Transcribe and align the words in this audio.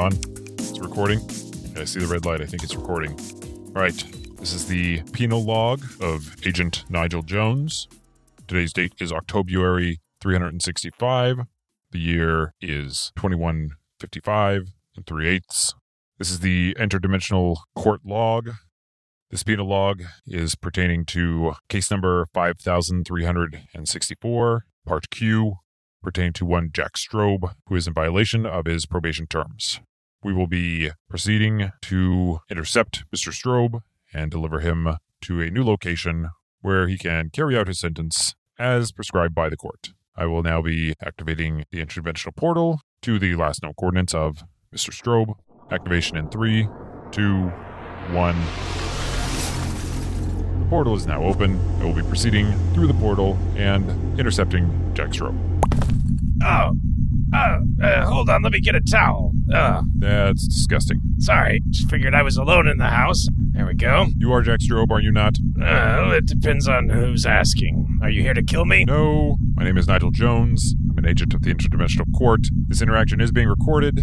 on? 0.00 0.12
It's 0.58 0.80
recording. 0.80 1.18
I 1.76 1.84
see 1.84 2.00
the 2.00 2.06
red 2.06 2.24
light. 2.24 2.40
I 2.40 2.46
think 2.46 2.62
it's 2.62 2.74
recording. 2.74 3.12
All 3.76 3.82
right. 3.82 4.02
This 4.38 4.54
is 4.54 4.66
the 4.66 5.02
penal 5.12 5.44
log 5.44 5.84
of 6.00 6.34
Agent 6.46 6.86
Nigel 6.88 7.20
Jones. 7.22 7.86
Today's 8.48 8.72
date 8.72 8.94
is 8.98 9.12
October 9.12 9.50
365. 10.22 11.40
The 11.92 11.98
year 11.98 12.54
is 12.62 13.12
2155 13.16 14.68
and 14.96 15.06
3 15.06 15.28
eighths. 15.28 15.74
This 16.18 16.30
is 16.30 16.40
the 16.40 16.74
interdimensional 16.78 17.58
court 17.76 18.00
log. 18.02 18.52
This 19.30 19.42
penal 19.42 19.68
log 19.68 20.04
is 20.26 20.54
pertaining 20.54 21.04
to 21.06 21.52
case 21.68 21.90
number 21.90 22.26
5364, 22.32 24.64
part 24.86 25.10
Q, 25.10 25.56
pertaining 26.02 26.32
to 26.32 26.46
one 26.46 26.70
Jack 26.72 26.94
Strobe, 26.94 27.52
who 27.66 27.76
is 27.76 27.86
in 27.86 27.92
violation 27.92 28.46
of 28.46 28.64
his 28.64 28.86
probation 28.86 29.26
terms. 29.26 29.80
We 30.22 30.34
will 30.34 30.46
be 30.46 30.90
proceeding 31.08 31.72
to 31.82 32.40
intercept 32.50 33.04
Mr. 33.14 33.32
Strobe 33.32 33.80
and 34.12 34.30
deliver 34.30 34.60
him 34.60 34.96
to 35.22 35.40
a 35.40 35.50
new 35.50 35.64
location 35.64 36.28
where 36.60 36.88
he 36.88 36.98
can 36.98 37.30
carry 37.30 37.56
out 37.56 37.68
his 37.68 37.80
sentence 37.80 38.34
as 38.58 38.92
prescribed 38.92 39.34
by 39.34 39.48
the 39.48 39.56
court. 39.56 39.90
I 40.14 40.26
will 40.26 40.42
now 40.42 40.60
be 40.60 40.92
activating 41.02 41.64
the 41.70 41.84
interdimensional 41.84 42.36
portal 42.36 42.80
to 43.02 43.18
the 43.18 43.34
last 43.34 43.62
known 43.62 43.72
coordinates 43.78 44.14
of 44.14 44.44
Mr. 44.74 44.90
Strobe. 44.90 45.34
Activation 45.70 46.18
in 46.18 46.28
three, 46.28 46.68
two, 47.12 47.46
one. 48.12 48.36
The 50.60 50.66
portal 50.68 50.96
is 50.96 51.06
now 51.06 51.22
open. 51.22 51.58
I 51.80 51.84
will 51.84 51.94
be 51.94 52.02
proceeding 52.02 52.52
through 52.74 52.88
the 52.88 52.94
portal 52.94 53.38
and 53.56 54.20
intercepting 54.20 54.92
Jack 54.92 55.10
Strobe. 55.10 55.38
Oh, 56.42 56.72
hold 58.20 58.28
on, 58.28 58.42
let 58.42 58.52
me 58.52 58.60
get 58.60 58.74
a 58.74 58.82
towel. 58.82 59.32
Uh, 59.50 59.80
That's 59.96 60.46
disgusting. 60.46 61.00
sorry, 61.20 61.62
just 61.70 61.88
figured 61.88 62.14
I 62.14 62.22
was 62.22 62.36
alone 62.36 62.68
in 62.68 62.76
the 62.76 62.88
house. 62.88 63.26
There 63.52 63.64
we 63.64 63.72
go. 63.72 64.08
You 64.18 64.30
are 64.34 64.42
Jack 64.42 64.60
Strobe, 64.60 64.90
are 64.90 65.00
you 65.00 65.10
not? 65.10 65.36
Uh, 65.58 66.10
it 66.12 66.26
depends 66.26 66.68
on 66.68 66.90
who's 66.90 67.24
asking. 67.24 67.98
Are 68.02 68.10
you 68.10 68.20
here 68.20 68.34
to 68.34 68.42
kill 68.42 68.66
me? 68.66 68.84
No. 68.84 69.38
My 69.54 69.64
name 69.64 69.78
is 69.78 69.86
Nigel 69.86 70.10
Jones. 70.10 70.74
I'm 70.90 70.98
an 70.98 71.06
agent 71.06 71.32
of 71.32 71.40
the 71.40 71.54
Interdimensional 71.54 72.12
Court. 72.14 72.40
This 72.68 72.82
interaction 72.82 73.22
is 73.22 73.32
being 73.32 73.48
recorded 73.48 74.00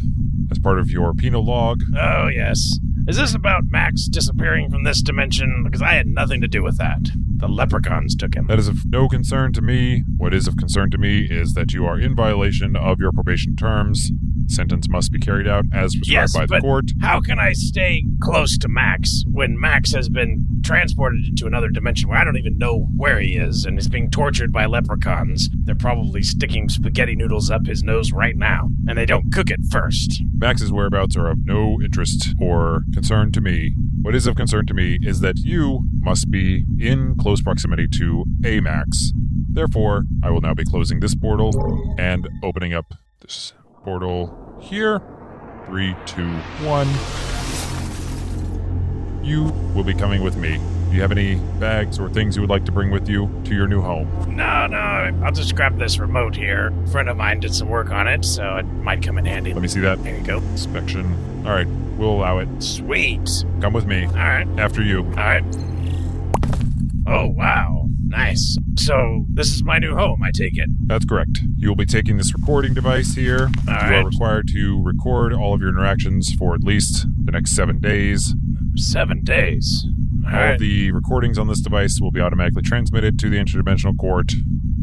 as 0.49 0.57
part 0.57 0.79
of 0.79 0.89
your 0.89 1.13
penal 1.13 1.45
log. 1.45 1.83
Oh, 1.95 2.27
yes. 2.27 2.79
Is 3.07 3.17
this 3.17 3.35
about 3.35 3.65
Max 3.67 4.07
disappearing 4.07 4.71
from 4.71 4.83
this 4.83 5.03
dimension? 5.03 5.63
Because 5.63 5.83
I 5.83 5.93
had 5.93 6.07
nothing 6.07 6.41
to 6.41 6.47
do 6.47 6.63
with 6.63 6.79
that. 6.79 7.07
The 7.37 7.47
leprechauns 7.47 8.15
took 8.15 8.35
him. 8.35 8.47
That 8.47 8.59
is 8.59 8.67
of 8.67 8.77
no 8.85 9.07
concern 9.07 9.53
to 9.53 9.61
me. 9.61 10.03
What 10.17 10.33
is 10.33 10.47
of 10.47 10.57
concern 10.57 10.89
to 10.91 10.97
me 10.97 11.27
is 11.29 11.53
that 11.53 11.71
you 11.73 11.85
are 11.85 11.99
in 11.99 12.15
violation 12.15 12.75
of 12.75 12.99
your 12.99 13.11
probation 13.11 13.55
terms. 13.55 14.11
Sentence 14.47 14.87
must 14.89 15.11
be 15.11 15.19
carried 15.19 15.47
out 15.47 15.65
as 15.73 15.93
prescribed 15.93 16.07
Yes, 16.09 16.33
by 16.33 16.41
the 16.41 16.47
but 16.47 16.61
court. 16.61 16.85
how 17.01 17.19
can 17.19 17.37
I 17.37 17.51
stay 17.53 18.03
close 18.21 18.57
to 18.59 18.69
Max 18.69 19.23
when 19.29 19.59
Max 19.59 19.91
has 19.93 20.07
been 20.09 20.47
transported 20.63 21.25
into 21.27 21.45
another 21.47 21.67
dimension 21.69 22.07
where 22.09 22.17
I 22.17 22.23
don't 22.23 22.37
even 22.37 22.57
know 22.57 22.87
where 22.95 23.19
he 23.19 23.35
is 23.35 23.65
and 23.65 23.77
is 23.77 23.89
being 23.89 24.09
tortured 24.09 24.51
by 24.53 24.65
leprechauns? 24.65 25.49
They're 25.65 25.75
probably 25.75 26.23
sticking 26.23 26.69
spaghetti 26.69 27.15
noodles 27.15 27.51
up 27.51 27.65
his 27.67 27.83
nose 27.83 28.11
right 28.13 28.37
now, 28.37 28.69
and 28.87 28.97
they 28.97 29.05
don't 29.05 29.31
cook 29.33 29.51
it 29.51 29.59
first. 29.69 30.23
Max's 30.37 30.71
whereabouts 30.71 31.17
are 31.17 31.27
of 31.27 31.39
no 31.45 31.79
interest 31.83 32.33
or 32.39 32.83
concern 32.93 33.31
to 33.33 33.41
me. 33.41 33.73
What 34.07 34.15
is 34.15 34.25
of 34.25 34.37
concern 34.37 34.65
to 34.67 34.73
me 34.73 34.97
is 35.01 35.19
that 35.19 35.39
you 35.39 35.81
must 35.99 36.31
be 36.31 36.63
in 36.79 37.17
close 37.17 37.41
proximity 37.41 37.89
to 37.97 38.23
a 38.45 38.61
Max. 38.61 39.11
Therefore, 39.49 40.03
I 40.23 40.29
will 40.29 40.39
now 40.39 40.53
be 40.53 40.63
closing 40.63 41.01
this 41.01 41.13
portal 41.13 41.51
and 41.99 42.25
opening 42.41 42.73
up 42.73 42.93
this 43.19 43.51
portal 43.83 44.57
here. 44.61 45.01
Three, 45.65 45.93
two, 46.05 46.29
one. 46.63 46.87
You 49.25 49.51
will 49.75 49.83
be 49.83 49.93
coming 49.93 50.23
with 50.23 50.37
me. 50.37 50.57
Do 50.89 50.95
you 50.95 51.01
have 51.01 51.11
any 51.11 51.35
bags 51.59 51.99
or 51.99 52.09
things 52.09 52.37
you 52.37 52.41
would 52.41 52.49
like 52.49 52.63
to 52.63 52.71
bring 52.71 52.91
with 52.91 53.09
you 53.09 53.29
to 53.43 53.53
your 53.53 53.67
new 53.67 53.81
home? 53.81 54.09
No, 54.33 54.67
no, 54.67 54.77
I'll 55.21 55.33
just 55.33 55.53
grab 55.53 55.77
this 55.77 55.99
remote 55.99 56.33
here. 56.33 56.71
A 56.85 56.87
friend 56.87 57.09
of 57.09 57.17
mine 57.17 57.41
did 57.41 57.53
some 57.53 57.67
work 57.67 57.91
on 57.91 58.07
it, 58.07 58.23
so 58.23 58.55
it 58.55 58.63
might 58.63 59.03
come 59.03 59.17
in 59.17 59.25
handy. 59.25 59.53
Let 59.53 59.61
me 59.61 59.67
see 59.67 59.81
that. 59.81 60.01
There 60.01 60.17
you 60.17 60.23
go. 60.23 60.37
Inspection. 60.37 61.43
All 61.45 61.51
right, 61.51 61.67
we'll 61.97 62.11
allow 62.11 62.39
it. 62.39 62.47
Sweet. 62.59 63.45
Come 63.61 63.73
with 63.73 63.85
me. 63.85 64.05
All 64.05 64.13
right. 64.13 64.47
After 64.57 64.81
you. 64.83 64.99
All 64.99 65.11
right. 65.13 65.43
Oh, 67.07 67.27
wow. 67.27 67.85
Nice. 68.07 68.57
So, 68.77 69.25
this 69.29 69.53
is 69.53 69.63
my 69.63 69.79
new 69.79 69.95
home, 69.95 70.23
I 70.23 70.31
take 70.33 70.57
it. 70.57 70.69
That's 70.87 71.05
correct. 71.05 71.39
You 71.57 71.69
will 71.69 71.75
be 71.75 71.85
taking 71.85 72.17
this 72.17 72.33
recording 72.33 72.73
device 72.73 73.15
here. 73.15 73.49
you 73.65 73.73
are 73.73 74.05
required 74.05 74.47
to 74.53 74.81
record 74.83 75.33
all 75.33 75.53
of 75.53 75.59
your 75.61 75.69
interactions 75.69 76.33
for 76.33 76.53
at 76.53 76.63
least 76.63 77.05
the 77.25 77.31
next 77.31 77.55
seven 77.55 77.79
days. 77.79 78.33
Seven 78.75 79.23
days. 79.23 79.85
All 80.25 80.33
all 80.33 80.39
right. 80.39 80.53
of 80.53 80.59
the 80.59 80.91
recordings 80.91 81.37
on 81.37 81.47
this 81.47 81.61
device 81.61 81.99
will 82.01 82.11
be 82.11 82.19
automatically 82.19 82.61
transmitted 82.61 83.17
to 83.19 83.29
the 83.29 83.37
interdimensional 83.37 83.97
court 83.97 84.33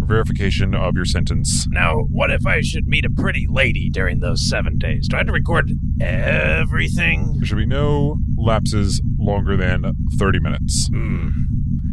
verification 0.04 0.75
of 0.75 0.94
your 0.94 1.04
sentence. 1.04 1.66
Now, 1.69 2.00
what 2.10 2.31
if 2.31 2.47
I 2.47 2.60
should 2.60 2.87
meet 2.87 3.04
a 3.04 3.10
pretty 3.10 3.47
lady 3.48 3.91
during 3.91 4.20
those 4.20 4.48
seven 4.48 4.78
days? 4.78 5.09
Do 5.09 5.16
I 5.16 5.20
have 5.20 5.26
to 5.26 5.32
record 5.32 5.70
everything? 6.00 7.34
There 7.38 7.47
should 7.47 7.59
be 7.59 7.66
no 7.66 8.19
lapses 8.37 9.03
longer 9.19 9.56
than 9.56 9.93
30 10.19 10.41
minutes. 10.41 10.88
Hmm. 10.88 11.28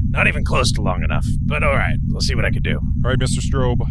Not 0.09 0.27
even 0.27 0.43
close 0.43 0.71
to 0.73 0.81
long 0.81 1.03
enough. 1.03 1.25
But 1.41 1.63
all 1.63 1.75
right, 1.75 1.97
we'll 2.09 2.21
see 2.21 2.35
what 2.35 2.45
I 2.45 2.51
can 2.51 2.61
do. 2.61 2.77
All 2.77 3.09
right, 3.09 3.17
Mr. 3.19 3.39
Strobe, 3.39 3.81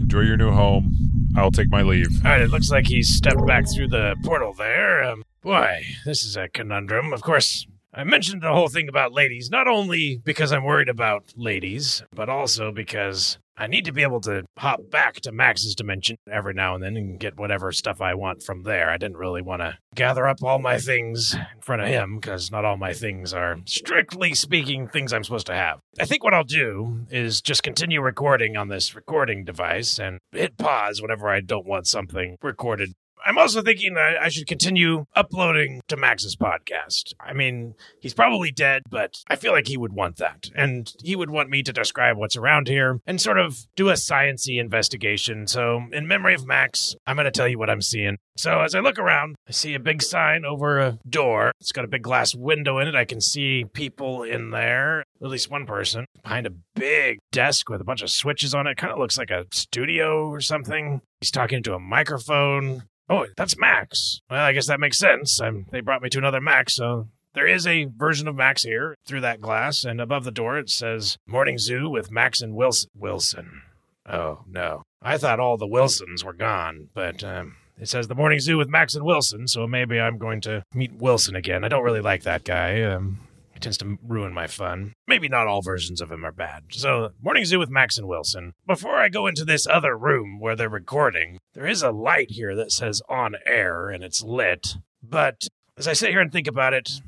enjoy 0.00 0.20
your 0.20 0.36
new 0.36 0.50
home. 0.50 0.92
I'll 1.36 1.52
take 1.52 1.70
my 1.70 1.82
leave. 1.82 2.08
All 2.24 2.32
right, 2.32 2.40
it 2.40 2.50
looks 2.50 2.70
like 2.70 2.86
he's 2.86 3.08
stepped 3.08 3.46
back 3.46 3.64
through 3.72 3.88
the 3.88 4.16
portal 4.24 4.52
there. 4.54 5.04
Um, 5.04 5.22
boy, 5.42 5.82
this 6.04 6.24
is 6.24 6.36
a 6.36 6.48
conundrum. 6.48 7.12
Of 7.12 7.22
course, 7.22 7.66
I 7.98 8.04
mentioned 8.04 8.42
the 8.42 8.52
whole 8.52 8.68
thing 8.68 8.88
about 8.88 9.12
ladies, 9.12 9.50
not 9.50 9.66
only 9.66 10.22
because 10.24 10.52
I'm 10.52 10.62
worried 10.62 10.88
about 10.88 11.32
ladies, 11.36 12.04
but 12.14 12.28
also 12.28 12.70
because 12.70 13.40
I 13.56 13.66
need 13.66 13.86
to 13.86 13.92
be 13.92 14.02
able 14.02 14.20
to 14.20 14.44
hop 14.56 14.88
back 14.88 15.14
to 15.22 15.32
Max's 15.32 15.74
dimension 15.74 16.16
every 16.30 16.54
now 16.54 16.76
and 16.76 16.84
then 16.84 16.96
and 16.96 17.18
get 17.18 17.36
whatever 17.36 17.72
stuff 17.72 18.00
I 18.00 18.14
want 18.14 18.44
from 18.44 18.62
there. 18.62 18.88
I 18.88 18.98
didn't 18.98 19.16
really 19.16 19.42
want 19.42 19.62
to 19.62 19.78
gather 19.96 20.28
up 20.28 20.44
all 20.44 20.60
my 20.60 20.78
things 20.78 21.34
in 21.34 21.60
front 21.60 21.82
of 21.82 21.88
him 21.88 22.20
because 22.20 22.52
not 22.52 22.64
all 22.64 22.76
my 22.76 22.92
things 22.92 23.34
are, 23.34 23.56
strictly 23.64 24.32
speaking, 24.32 24.86
things 24.86 25.12
I'm 25.12 25.24
supposed 25.24 25.48
to 25.48 25.54
have. 25.54 25.80
I 25.98 26.04
think 26.04 26.22
what 26.22 26.34
I'll 26.34 26.44
do 26.44 27.04
is 27.10 27.42
just 27.42 27.64
continue 27.64 28.00
recording 28.00 28.56
on 28.56 28.68
this 28.68 28.94
recording 28.94 29.44
device 29.44 29.98
and 29.98 30.20
hit 30.30 30.56
pause 30.56 31.02
whenever 31.02 31.28
I 31.28 31.40
don't 31.40 31.66
want 31.66 31.88
something 31.88 32.36
recorded 32.42 32.92
I'm 33.28 33.36
also 33.36 33.60
thinking 33.60 33.98
I, 33.98 34.16
I 34.24 34.28
should 34.30 34.46
continue 34.46 35.04
uploading 35.14 35.82
to 35.88 35.98
Max's 35.98 36.34
podcast. 36.34 37.12
I 37.20 37.34
mean, 37.34 37.74
he's 38.00 38.14
probably 38.14 38.50
dead, 38.50 38.84
but 38.88 39.22
I 39.28 39.36
feel 39.36 39.52
like 39.52 39.66
he 39.66 39.76
would 39.76 39.92
want 39.92 40.16
that. 40.16 40.48
And 40.54 40.90
he 41.04 41.14
would 41.14 41.28
want 41.28 41.50
me 41.50 41.62
to 41.64 41.72
describe 41.72 42.16
what's 42.16 42.38
around 42.38 42.68
here 42.68 43.00
and 43.06 43.20
sort 43.20 43.38
of 43.38 43.66
do 43.76 43.90
a 43.90 43.94
sciency 43.94 44.58
investigation. 44.58 45.46
So, 45.46 45.82
in 45.92 46.08
memory 46.08 46.32
of 46.32 46.46
Max, 46.46 46.96
I'm 47.06 47.16
going 47.16 47.26
to 47.26 47.30
tell 47.30 47.46
you 47.46 47.58
what 47.58 47.68
I'm 47.68 47.82
seeing. 47.82 48.16
So, 48.38 48.62
as 48.62 48.74
I 48.74 48.80
look 48.80 48.98
around, 48.98 49.36
I 49.46 49.52
see 49.52 49.74
a 49.74 49.80
big 49.80 50.00
sign 50.00 50.46
over 50.46 50.78
a 50.78 50.98
door. 51.06 51.52
It's 51.60 51.72
got 51.72 51.84
a 51.84 51.88
big 51.88 52.02
glass 52.02 52.34
window 52.34 52.78
in 52.78 52.88
it. 52.88 52.94
I 52.94 53.04
can 53.04 53.20
see 53.20 53.66
people 53.74 54.22
in 54.22 54.52
there, 54.52 55.00
at 55.22 55.28
least 55.28 55.50
one 55.50 55.66
person, 55.66 56.06
behind 56.22 56.46
a 56.46 56.54
big 56.74 57.18
desk 57.30 57.68
with 57.68 57.82
a 57.82 57.84
bunch 57.84 58.00
of 58.00 58.08
switches 58.08 58.54
on 58.54 58.66
it. 58.66 58.78
Kind 58.78 58.90
of 58.90 58.98
looks 58.98 59.18
like 59.18 59.30
a 59.30 59.44
studio 59.52 60.28
or 60.28 60.40
something. 60.40 61.02
He's 61.20 61.30
talking 61.30 61.62
to 61.64 61.74
a 61.74 61.78
microphone. 61.78 62.84
Oh, 63.08 63.26
that's 63.36 63.58
Max. 63.58 64.20
Well, 64.30 64.44
I 64.44 64.52
guess 64.52 64.66
that 64.66 64.80
makes 64.80 64.98
sense. 64.98 65.40
i 65.40 65.50
they 65.70 65.80
brought 65.80 66.02
me 66.02 66.10
to 66.10 66.18
another 66.18 66.40
Max, 66.40 66.74
so 66.74 67.08
there 67.34 67.46
is 67.46 67.66
a 67.66 67.84
version 67.84 68.28
of 68.28 68.36
Max 68.36 68.62
here 68.62 68.94
through 69.06 69.20
that 69.22 69.40
glass, 69.40 69.84
and 69.84 70.00
above 70.00 70.24
the 70.24 70.30
door 70.30 70.58
it 70.58 70.70
says 70.70 71.16
Morning 71.26 71.58
Zoo 71.58 71.88
with 71.88 72.10
Max 72.10 72.40
and 72.40 72.54
Wilson. 72.54 72.90
Wilson. 72.94 73.62
Oh, 74.06 74.40
no. 74.48 74.82
I 75.02 75.18
thought 75.18 75.40
all 75.40 75.56
the 75.56 75.66
Wilsons 75.66 76.24
were 76.24 76.32
gone, 76.32 76.88
but 76.94 77.22
um, 77.22 77.56
it 77.80 77.88
says 77.88 78.08
the 78.08 78.14
Morning 78.14 78.40
Zoo 78.40 78.58
with 78.58 78.68
Max 78.68 78.94
and 78.94 79.04
Wilson, 79.04 79.46
so 79.46 79.66
maybe 79.66 80.00
I'm 80.00 80.18
going 80.18 80.40
to 80.42 80.62
meet 80.74 80.94
Wilson 80.94 81.36
again. 81.36 81.64
I 81.64 81.68
don't 81.68 81.84
really 81.84 82.00
like 82.00 82.24
that 82.24 82.44
guy. 82.44 82.82
Um, 82.82 83.20
he 83.58 83.60
tends 83.60 83.78
to 83.78 83.98
ruin 84.06 84.32
my 84.32 84.46
fun. 84.46 84.92
Maybe 85.08 85.28
not 85.28 85.48
all 85.48 85.62
versions 85.62 86.00
of 86.00 86.12
him 86.12 86.24
are 86.24 86.30
bad. 86.30 86.66
So, 86.70 87.10
Morning 87.20 87.44
Zoo 87.44 87.58
with 87.58 87.68
Max 87.68 87.98
and 87.98 88.06
Wilson. 88.06 88.54
Before 88.68 88.94
I 88.94 89.08
go 89.08 89.26
into 89.26 89.44
this 89.44 89.66
other 89.66 89.98
room 89.98 90.38
where 90.38 90.54
they're 90.54 90.68
recording, 90.68 91.40
there 91.54 91.66
is 91.66 91.82
a 91.82 91.90
light 91.90 92.30
here 92.30 92.54
that 92.54 92.70
says 92.70 93.02
on 93.08 93.34
air 93.44 93.88
and 93.88 94.04
it's 94.04 94.22
lit. 94.22 94.76
But 95.02 95.48
as 95.76 95.88
I 95.88 95.92
sit 95.92 96.10
here 96.10 96.20
and 96.20 96.30
think 96.30 96.46
about 96.46 96.72
it, 96.72 97.00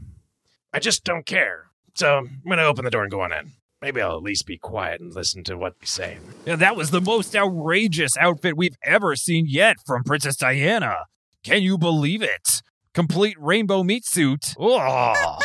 I 0.73 0.81
just 0.81 1.05
don't 1.05 1.25
care. 1.25 1.71
So, 1.95 2.19
I'm 2.19 2.41
going 2.45 2.59
to 2.59 2.65
open 2.65 2.85
the 2.85 2.91
door 2.91 3.03
and 3.03 3.13
go 3.13 3.21
on 3.21 3.33
in. 3.33 3.53
Maybe 3.81 4.03
I'll 4.03 4.17
at 4.17 4.23
least 4.23 4.45
be 4.45 4.59
quiet 4.59 5.01
and 5.01 5.15
listen 5.15 5.45
to 5.45 5.57
what 5.57 5.75
he's 5.79 5.91
saying. 5.91 6.19
Yeah, 6.47 6.57
that 6.57 6.75
was 6.75 6.91
the 6.91 7.01
most 7.01 7.37
outrageous 7.37 8.17
outfit 8.17 8.57
we've 8.57 8.77
ever 8.83 9.15
seen 9.15 9.47
yet 9.49 9.77
from 9.87 10.03
Princess 10.03 10.35
Diana. 10.35 11.07
Can 11.45 11.63
you 11.63 11.79
believe 11.79 12.23
it? 12.23 12.63
Complete 12.93 13.37
rainbow 13.39 13.85
meat 13.85 14.05
suit. 14.05 14.55
Oh, 14.59 15.39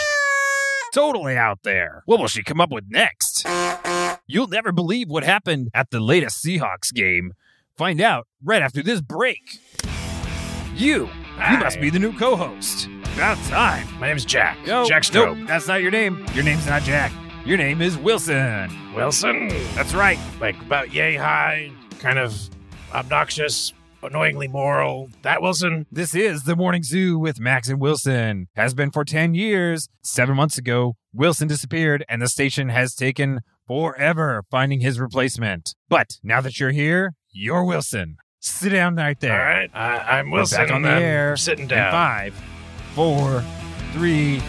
totally 0.96 1.36
out 1.36 1.60
there. 1.64 2.04
What 2.06 2.20
will 2.20 2.30
she 2.30 2.42
come 2.42 2.62
up 2.62 2.72
with 2.72 2.86
next? 2.90 3.46
You'll 4.28 4.48
never 4.48 4.72
believe 4.72 5.10
what 5.10 5.24
happened 5.24 5.70
at 5.74 5.92
the 5.92 6.00
latest 6.00 6.44
Seahawks 6.44 6.94
game. 6.94 7.34
Find 7.76 8.00
out 8.00 8.28
right 8.42 8.62
after 8.62 8.82
this 8.82 9.02
break. 9.02 9.60
You 10.74 11.10
You 11.52 11.58
must 11.58 11.82
be 11.82 11.90
the 11.90 12.00
new 12.00 12.18
co-host. 12.18 12.88
About 13.14 13.38
time. 13.46 13.88
My 14.00 14.08
name's 14.08 14.24
Jack. 14.26 14.58
No, 14.66 14.86
Jack 14.86 15.04
Strobe. 15.04 15.38
nope, 15.38 15.48
that's 15.48 15.68
not 15.68 15.82
your 15.82 15.92
name. 15.92 16.26
Your 16.34 16.46
name's 16.46 16.66
not 16.66 16.82
Jack. 16.84 17.12
Your 17.46 17.58
name 17.58 17.82
is 17.82 17.98
Wilson. 17.98 18.72
Wilson. 18.94 19.50
That's 19.76 19.94
right. 19.94 20.20
Like 20.40 20.60
about 20.62 20.94
yay 20.94 21.16
high, 21.16 21.72
kind 22.00 22.20
of 22.20 22.50
obnoxious, 22.94 23.74
annoyingly 24.06 24.48
moral. 24.48 25.10
That 25.24 25.42
Wilson? 25.42 25.86
This 25.92 26.16
is 26.16 26.44
the 26.44 26.56
Morning 26.56 26.84
Zoo 26.84 27.18
with 27.20 27.40
Max 27.40 27.70
and 27.70 27.80
Wilson. 27.80 28.48
Has 28.56 28.74
been 28.74 28.92
for 28.92 29.04
10 29.04 29.34
years. 29.34 29.90
Seven 30.02 30.36
months 30.36 30.58
ago, 30.58 30.96
Wilson 31.14 31.48
disappeared 31.48 32.06
and 32.08 32.22
the 32.22 32.28
station 32.28 32.70
has 32.70 32.94
taken 32.96 33.42
forever 33.68 34.44
finding 34.50 34.82
his 34.82 35.00
replacement. 35.00 35.76
But 35.90 36.18
now 36.24 36.42
that 36.42 36.60
you're 36.60 36.72
here, 36.72 37.14
you're 37.32 37.64
Wilson. 37.64 38.18
Sit 38.40 38.70
down 38.70 38.96
right 38.96 39.20
there. 39.20 39.34
All 39.40 39.46
right. 39.46 39.70
I, 39.74 40.20
I'm 40.20 40.30
We're 40.30 40.40
Wilson. 40.40 40.60
back 40.60 40.72
on 40.72 40.82
the 40.84 40.90
air. 40.90 41.36
Sitting 41.36 41.68
down. 41.68 41.78
In 41.80 41.84
down. 41.86 41.92
five, 41.92 42.44
four, 42.94 43.44
three, 43.94 44.42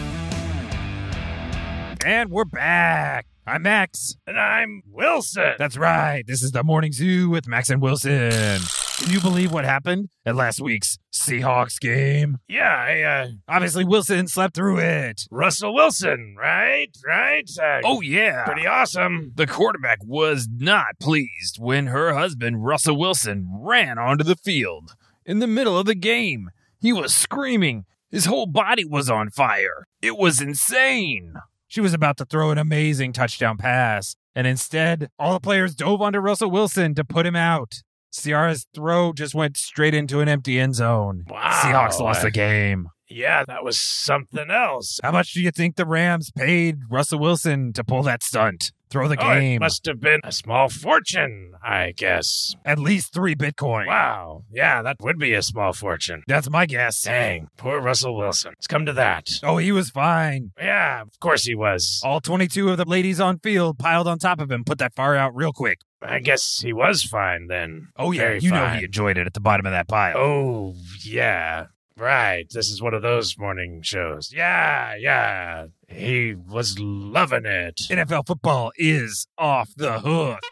and 2.05 2.29
we're 2.29 2.45
back. 2.45 3.25
I'm 3.45 3.63
Max. 3.63 4.15
And 4.27 4.39
I'm 4.39 4.83
Wilson. 4.91 5.53
That's 5.57 5.77
right. 5.77 6.23
This 6.27 6.43
is 6.43 6.51
the 6.51 6.63
Morning 6.63 6.91
Zoo 6.91 7.29
with 7.29 7.47
Max 7.47 7.69
and 7.69 7.81
Wilson. 7.81 8.59
Can 8.97 9.11
you 9.11 9.21
believe 9.21 9.51
what 9.51 9.63
happened 9.63 10.09
at 10.25 10.35
last 10.35 10.59
week's 10.59 10.97
Seahawks 11.13 11.79
game? 11.79 12.39
yeah, 12.49 12.75
I, 12.75 13.01
uh, 13.03 13.27
Obviously, 13.47 13.85
Wilson 13.85 14.27
slept 14.27 14.55
through 14.55 14.79
it. 14.79 15.21
Russell 15.29 15.73
Wilson, 15.73 16.35
right? 16.37 16.87
Right? 17.05 17.49
Uh, 17.61 17.81
Oh, 17.83 18.01
yeah. 18.01 18.43
pretty 18.43 18.65
awesome. 18.65 19.33
The 19.35 19.45
quarterback 19.47 19.99
was 20.03 20.47
not 20.51 20.99
pleased 20.99 21.57
when 21.59 21.87
her 21.87 22.13
husband, 22.15 22.65
Russell 22.65 22.97
Wilson, 22.97 23.47
ran 23.61 23.99
onto 23.99 24.23
the 24.23 24.35
field 24.35 24.95
in 25.25 25.39
the 25.39 25.47
middle 25.47 25.77
of 25.77 25.85
the 25.85 25.95
game. 25.95 26.49
He 26.79 26.91
was 26.91 27.13
screaming. 27.13 27.85
His 28.09 28.25
whole 28.25 28.47
body 28.47 28.83
was 28.83 29.09
on 29.09 29.29
fire. 29.29 29.85
It 30.01 30.17
was 30.17 30.41
insane. 30.41 31.33
She 31.67 31.81
was 31.81 31.93
about 31.93 32.17
to 32.17 32.25
throw 32.25 32.49
an 32.49 32.57
amazing 32.57 33.13
touchdown 33.13 33.57
pass, 33.57 34.15
and 34.33 34.47
instead, 34.47 35.09
all 35.19 35.33
the 35.33 35.39
players 35.39 35.75
dove 35.75 36.01
onto 36.01 36.19
Russell 36.19 36.49
Wilson 36.49 36.95
to 36.95 37.03
put 37.03 37.25
him 37.25 37.35
out. 37.35 37.83
Ciara's 38.11 38.65
throw 38.73 39.13
just 39.13 39.35
went 39.35 39.57
straight 39.57 39.93
into 39.93 40.19
an 40.19 40.29
empty 40.29 40.59
end 40.59 40.75
zone. 40.75 41.25
Wow. 41.29 41.61
Seahawks 41.63 41.99
lost 41.99 42.21
the 42.21 42.31
game. 42.31 42.89
Yeah, 43.09 43.45
that 43.47 43.63
was 43.63 43.79
something 43.79 44.51
else. 44.51 44.99
How 45.01 45.11
much 45.13 45.31
do 45.33 45.41
you 45.41 45.51
think 45.51 45.77
the 45.77 45.85
Rams 45.85 46.29
paid 46.31 46.79
Russell 46.89 47.19
Wilson 47.19 47.71
to 47.73 47.83
pull 47.83 48.03
that 48.03 48.21
stunt? 48.21 48.73
Throw 48.89 49.07
the 49.09 49.17
Oh, 49.21 49.33
game. 49.33 49.59
must 49.59 49.85
have 49.85 49.99
been 49.99 50.19
a 50.23 50.31
small 50.31 50.69
fortune, 50.69 51.51
I 51.63 51.93
guess. 51.95 52.55
At 52.65 52.79
least 52.79 53.13
three 53.13 53.35
Bitcoin. 53.35 53.85
Wow. 53.87 54.43
Yeah, 54.51 54.81
that 54.81 54.97
would 55.01 55.19
be 55.19 55.33
a 55.33 55.41
small 55.41 55.73
fortune. 55.73 56.23
That's 56.27 56.49
my 56.49 56.65
guess. 56.65 57.01
Dang, 57.01 57.47
poor 57.57 57.81
Russell 57.81 58.15
Wilson. 58.17 58.53
It's 58.57 58.67
come 58.67 58.85
to 58.85 58.93
that. 58.93 59.27
Oh, 59.43 59.57
he 59.57 59.71
was 59.73 59.89
fine. 59.89 60.51
Yeah, 60.57 61.01
of 61.01 61.19
course 61.19 61.43
he 61.43 61.53
was. 61.55 62.01
All 62.03 62.21
22 62.21 62.69
of 62.69 62.77
the 62.77 62.85
ladies 62.85 63.19
on 63.19 63.39
field 63.39 63.77
piled 63.77 64.07
on 64.07 64.19
top 64.19 64.39
of 64.39 64.49
him, 64.51 64.63
put 64.63 64.77
that 64.79 64.95
fire 64.95 65.15
out 65.15 65.35
real 65.35 65.51
quick. 65.53 65.79
I 66.01 66.19
guess 66.19 66.59
he 66.59 66.73
was 66.73 67.03
fine 67.03 67.47
then. 67.47 67.87
Oh, 67.97 68.11
yeah, 68.11 68.21
Very 68.21 68.39
you 68.39 68.51
know 68.51 68.67
he 68.69 68.85
enjoyed 68.85 69.17
it 69.17 69.25
at 69.27 69.33
the 69.33 69.39
bottom 69.39 69.65
of 69.65 69.71
that 69.71 69.87
pile. 69.87 70.17
Oh, 70.17 70.75
yeah. 71.03 71.67
Right. 71.97 72.47
This 72.51 72.69
is 72.69 72.81
one 72.81 72.93
of 72.93 73.01
those 73.01 73.37
morning 73.39 73.81
shows. 73.81 74.31
Yeah, 74.31 74.95
yeah. 74.95 75.67
He 75.87 76.35
was 76.35 76.77
loving 76.79 77.45
it. 77.45 77.77
NFL 77.89 78.27
football 78.27 78.71
is 78.77 79.27
off 79.37 79.71
the 79.75 79.99
hook. 79.99 80.43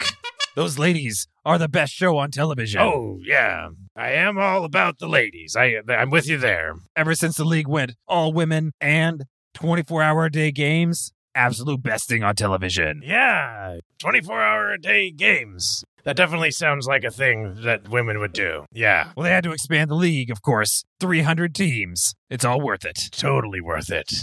Those 0.56 0.80
ladies 0.80 1.28
are 1.46 1.58
the 1.58 1.68
best 1.68 1.94
show 1.94 2.18
on 2.18 2.32
television. 2.32 2.82
Oh, 2.82 3.20
yeah. 3.22 3.70
I 3.96 4.12
am 4.14 4.40
all 4.40 4.64
about 4.64 4.98
the 5.00 5.08
ladies. 5.08 5.56
I, 5.56 5.82
I'm 5.90 6.10
with 6.10 6.28
you 6.28 6.38
there. 6.38 6.76
Ever 6.96 7.14
since 7.14 7.38
the 7.38 7.44
league 7.46 7.68
went 7.68 7.94
all 8.08 8.34
women 8.34 8.72
and 8.82 9.26
24 9.54 10.02
hour 10.02 10.26
a 10.26 10.32
day 10.32 10.52
games, 10.52 11.14
absolute 11.36 11.84
besting 11.84 12.24
on 12.24 12.36
television. 12.36 13.02
Yeah. 13.06 13.80
24 14.06 14.40
hour 14.40 14.72
a 14.72 14.78
day 14.78 15.10
games. 15.10 15.84
That 16.04 16.16
definitely 16.16 16.52
sounds 16.52 16.86
like 16.86 17.04
a 17.04 17.10
thing 17.10 17.56
that 17.64 17.90
women 17.90 18.20
would 18.20 18.34
do. 18.34 18.66
Yeah. 18.72 19.10
Well, 19.18 19.24
they 19.24 19.32
had 19.32 19.44
to 19.46 19.52
expand 19.52 19.90
the 19.90 19.96
league, 19.96 20.30
of 20.30 20.44
course. 20.44 20.86
300 21.00 21.56
teams. 21.56 22.14
It's 22.30 22.46
all 22.46 22.62
worth 22.62 22.86
it. 22.86 23.10
Totally 23.10 23.62
worth 23.62 23.92
it. 23.92 24.14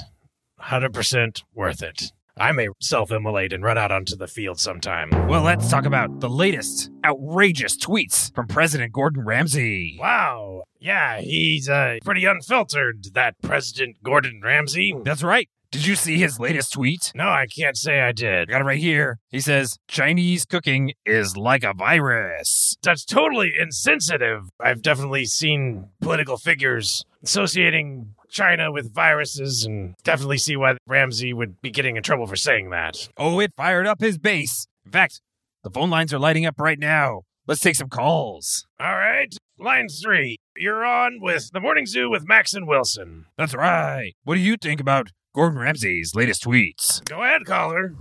100% 0.61 1.43
worth 1.53 1.83
it. 1.83 2.13
I 2.37 2.53
may 2.53 2.69
self 2.81 3.11
immolate 3.11 3.53
and 3.53 3.65
run 3.65 3.77
out 3.77 3.91
onto 3.91 4.15
the 4.15 4.29
field 4.29 4.61
sometime. 4.61 5.11
Well, 5.27 5.43
let's 5.43 5.69
talk 5.69 5.85
about 5.85 6.21
the 6.21 6.31
latest 6.31 6.89
outrageous 7.05 7.77
tweets 7.77 8.33
from 8.37 8.47
President 8.47 8.93
Gordon 8.93 9.25
Ramsay. 9.25 9.97
Wow. 9.99 10.63
Yeah, 10.79 11.21
he's 11.21 11.69
uh, 11.69 11.99
pretty 12.05 12.25
unfiltered, 12.25 13.07
that 13.15 13.35
President 13.43 13.97
Gordon 14.05 14.41
Ramsay. 14.45 14.95
That's 15.05 15.25
right. 15.25 15.49
Did 15.73 15.87
you 15.87 15.95
see 15.97 16.19
his 16.19 16.39
latest 16.39 16.75
tweet? 16.75 17.11
No, 17.15 17.29
I 17.29 17.47
can't 17.47 17.79
say 17.79 18.01
I 18.01 18.13
did. 18.13 18.49
got 18.51 18.61
it 18.61 18.65
right 18.65 18.79
here. 18.79 19.19
He 19.31 19.41
says, 19.41 19.79
Chinese 19.89 20.45
cooking 20.45 20.93
is 21.07 21.35
like 21.35 21.65
a 21.65 21.73
virus. 21.73 22.77
That's 22.83 23.07
totally 23.07 23.53
insensitive. 23.59 24.43
I've 24.61 24.83
definitely 24.83 25.25
seen 25.25 25.89
political 26.03 26.37
figures 26.37 27.05
associating 27.23 28.15
China 28.29 28.71
with 28.71 28.95
viruses 28.95 29.65
and 29.65 29.95
definitely 30.05 30.37
see 30.39 30.57
why 30.57 30.77
Ramsay 30.87 31.33
would 31.33 31.61
be 31.63 31.71
getting 31.71 31.97
in 31.97 32.03
trouble 32.03 32.27
for 32.27 32.37
saying 32.37 32.69
that. 32.71 33.09
Oh, 33.17 33.41
it 33.41 33.53
fired 33.57 33.87
up 33.87 34.01
his 34.01 34.19
base. 34.19 34.67
In 34.85 34.93
fact, 34.93 35.23
the 35.65 35.71
phone 35.71 35.89
lines 35.89 36.13
are 36.13 36.19
lighting 36.19 36.45
up 36.45 36.61
right 36.61 36.79
now. 36.79 37.23
Let's 37.47 37.61
take 37.61 37.77
some 37.77 37.89
calls. 37.89 38.67
All 38.79 38.95
right, 38.95 39.35
line 39.59 39.89
three. 39.89 40.37
You're 40.55 40.85
on 40.85 41.19
with 41.21 41.51
the 41.53 41.61
Morning 41.61 41.87
Zoo 41.87 42.11
with 42.11 42.29
Max 42.29 42.53
and 42.53 42.69
Wilson. 42.69 43.25
That's 43.39 43.55
right. 43.55 44.13
What 44.25 44.35
do 44.35 44.41
you 44.41 44.57
think 44.57 44.79
about 44.81 45.09
Gordon 45.35 45.59
Ramsay's 45.59 46.15
latest 46.15 46.45
tweets? 46.45 47.03
Go 47.07 47.23
ahead, 47.23 47.47
caller. 47.47 47.95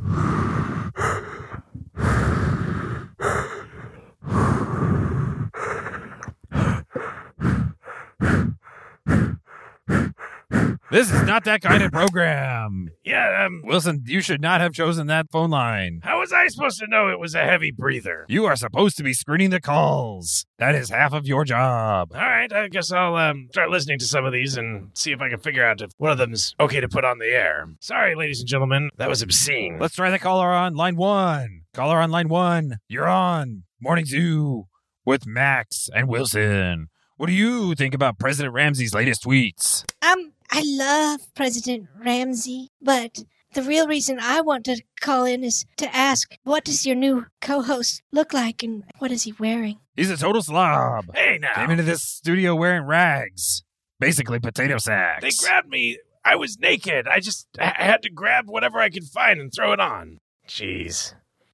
This 10.92 11.10
is 11.10 11.24
not 11.24 11.46
that 11.46 11.62
kind 11.62 11.82
of 11.84 11.92
program. 11.94 12.90
Yeah, 13.06 13.46
um, 13.46 13.62
Wilson, 13.64 14.04
you 14.06 14.20
should 14.20 14.42
not 14.42 14.60
have 14.60 14.74
chosen 14.74 15.08
that 15.08 15.32
phone 15.32 15.50
line. 15.50 16.02
how 16.04 16.20
was 16.20 16.34
I 16.34 16.48
supposed 16.48 16.80
to 16.80 16.88
know 16.88 17.08
it 17.08 17.18
was 17.18 17.34
a 17.34 17.44
heavy 17.46 17.72
breather? 17.72 18.26
You 18.28 18.46
are 18.46 18.58
supposed 18.58 18.98
to 18.98 19.04
be 19.04 19.14
screening 19.14 19.52
the 19.52 19.62
calls. 19.62 20.46
That 20.58 20.76
is 20.76 20.90
half 20.90 21.14
of 21.14 21.26
your 21.26 21.46
job. 21.46 22.12
All 22.14 22.20
right, 22.20 22.52
I 22.52 22.68
guess 22.68 22.92
I'll 22.92 23.16
um, 23.16 23.48
start 23.52 23.70
listening 23.70 24.00
to 24.00 24.06
some 24.06 24.26
of 24.26 24.34
these 24.34 24.58
and 24.58 24.90
see 24.94 25.14
if 25.14 25.22
I 25.22 25.30
can 25.30 25.40
figure 25.40 25.66
out 25.66 25.82
if 25.82 25.92
one 25.98 26.12
of 26.12 26.18
them's 26.18 26.56
okay 26.60 26.82
to 26.82 26.90
put 26.90 27.06
on 27.06 27.20
the 27.20 27.28
air. 27.28 27.68
Sorry, 27.80 28.14
ladies 28.14 28.42
and 28.42 28.50
gentlemen, 28.50 28.90
that 28.98 29.08
was 29.08 29.22
obscene. 29.22 29.78
Let's 29.80 29.96
try 29.96 30.10
the 30.12 30.20
caller 30.20 30.50
on 30.50 30.76
line 30.76 30.98
one. 30.98 31.62
Caller 31.74 32.00
on 32.00 32.12
line 32.12 32.28
one. 32.28 32.80
You're 32.90 33.08
on 33.08 33.64
Morning 33.80 34.06
Zoo 34.06 34.66
with 35.06 35.26
Max 35.26 35.90
and 35.96 36.10
Wilson. 36.10 36.90
What 37.16 37.28
do 37.28 37.34
you 37.34 37.76
think 37.76 37.94
about 37.94 38.20
President 38.20 38.54
Ramsay's 38.54 38.94
latest 38.94 39.24
tweets? 39.24 39.86
Um, 40.02 40.34
I 40.52 40.64
love 40.66 41.22
President 41.36 41.88
Ramsay, 42.04 42.70
but 42.82 43.24
the 43.54 43.62
real 43.64 43.88
reason 43.88 44.20
I 44.22 44.42
want 44.42 44.66
to 44.66 44.82
call 45.00 45.26
in 45.26 45.44
is 45.44 45.66
to 45.78 45.94
ask, 45.96 46.36
what 46.44 46.66
does 46.66 46.86
your 46.86 46.96
new 46.96 47.26
co-host 47.42 48.02
look 48.12 48.34
like 48.34 48.64
and 48.64 48.84
what 49.00 49.12
is 49.12 49.24
he 49.24 49.34
wearing? 49.34 49.80
He's 49.96 50.10
a 50.10 50.18
total 50.18 50.42
slob. 50.42 51.06
hey 51.16 51.38
now, 51.42 51.54
Came 51.56 51.72
into 51.72 51.84
this 51.84 52.02
studio 52.02 52.56
wearing 52.56 52.84
rags, 52.84 53.64
basically 54.00 54.40
potato 54.40 54.78
sacks. 54.78 55.22
they 55.22 55.32
grabbed 55.46 55.70
me. 55.70 55.98
I 56.24 56.36
was 56.36 56.60
naked. 56.60 57.08
I 57.08 57.20
just 57.20 57.48
I 57.60 57.74
I 57.80 57.84
had 57.84 58.02
to 58.04 58.10
grab 58.12 58.46
whatever 58.48 58.80
I 58.80 58.90
could 58.90 59.06
find 59.06 59.40
and 59.40 59.52
throw 59.54 59.74
it 59.74 59.80
on. 59.80 60.18
Jeez. 60.48 61.14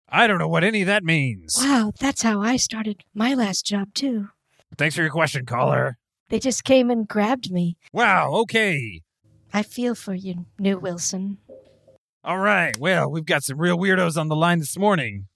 I 0.09 0.27
don't 0.27 0.39
know 0.39 0.47
what 0.47 0.63
any 0.63 0.81
of 0.81 0.87
that 0.87 1.03
means. 1.03 1.55
Wow, 1.57 1.91
that's 1.99 2.21
how 2.21 2.41
I 2.41 2.55
started 2.57 3.01
my 3.13 3.33
last 3.33 3.65
job 3.65 3.93
too. 3.93 4.29
Thanks 4.77 4.95
for 4.95 5.01
your 5.01 5.11
question, 5.11 5.45
caller. 5.45 5.97
They 6.29 6.39
just 6.39 6.63
came 6.63 6.89
and 6.89 7.07
grabbed 7.07 7.51
me. 7.51 7.77
Wow, 7.93 8.31
okay. 8.41 9.01
I 9.53 9.63
feel 9.63 9.95
for 9.95 10.13
you, 10.13 10.45
New 10.59 10.77
Wilson. 10.77 11.37
All 12.23 12.37
right. 12.37 12.77
Well, 12.77 13.09
we've 13.09 13.25
got 13.25 13.43
some 13.43 13.57
real 13.57 13.77
weirdos 13.77 14.19
on 14.19 14.27
the 14.27 14.35
line 14.35 14.59
this 14.59 14.77
morning. 14.77 15.27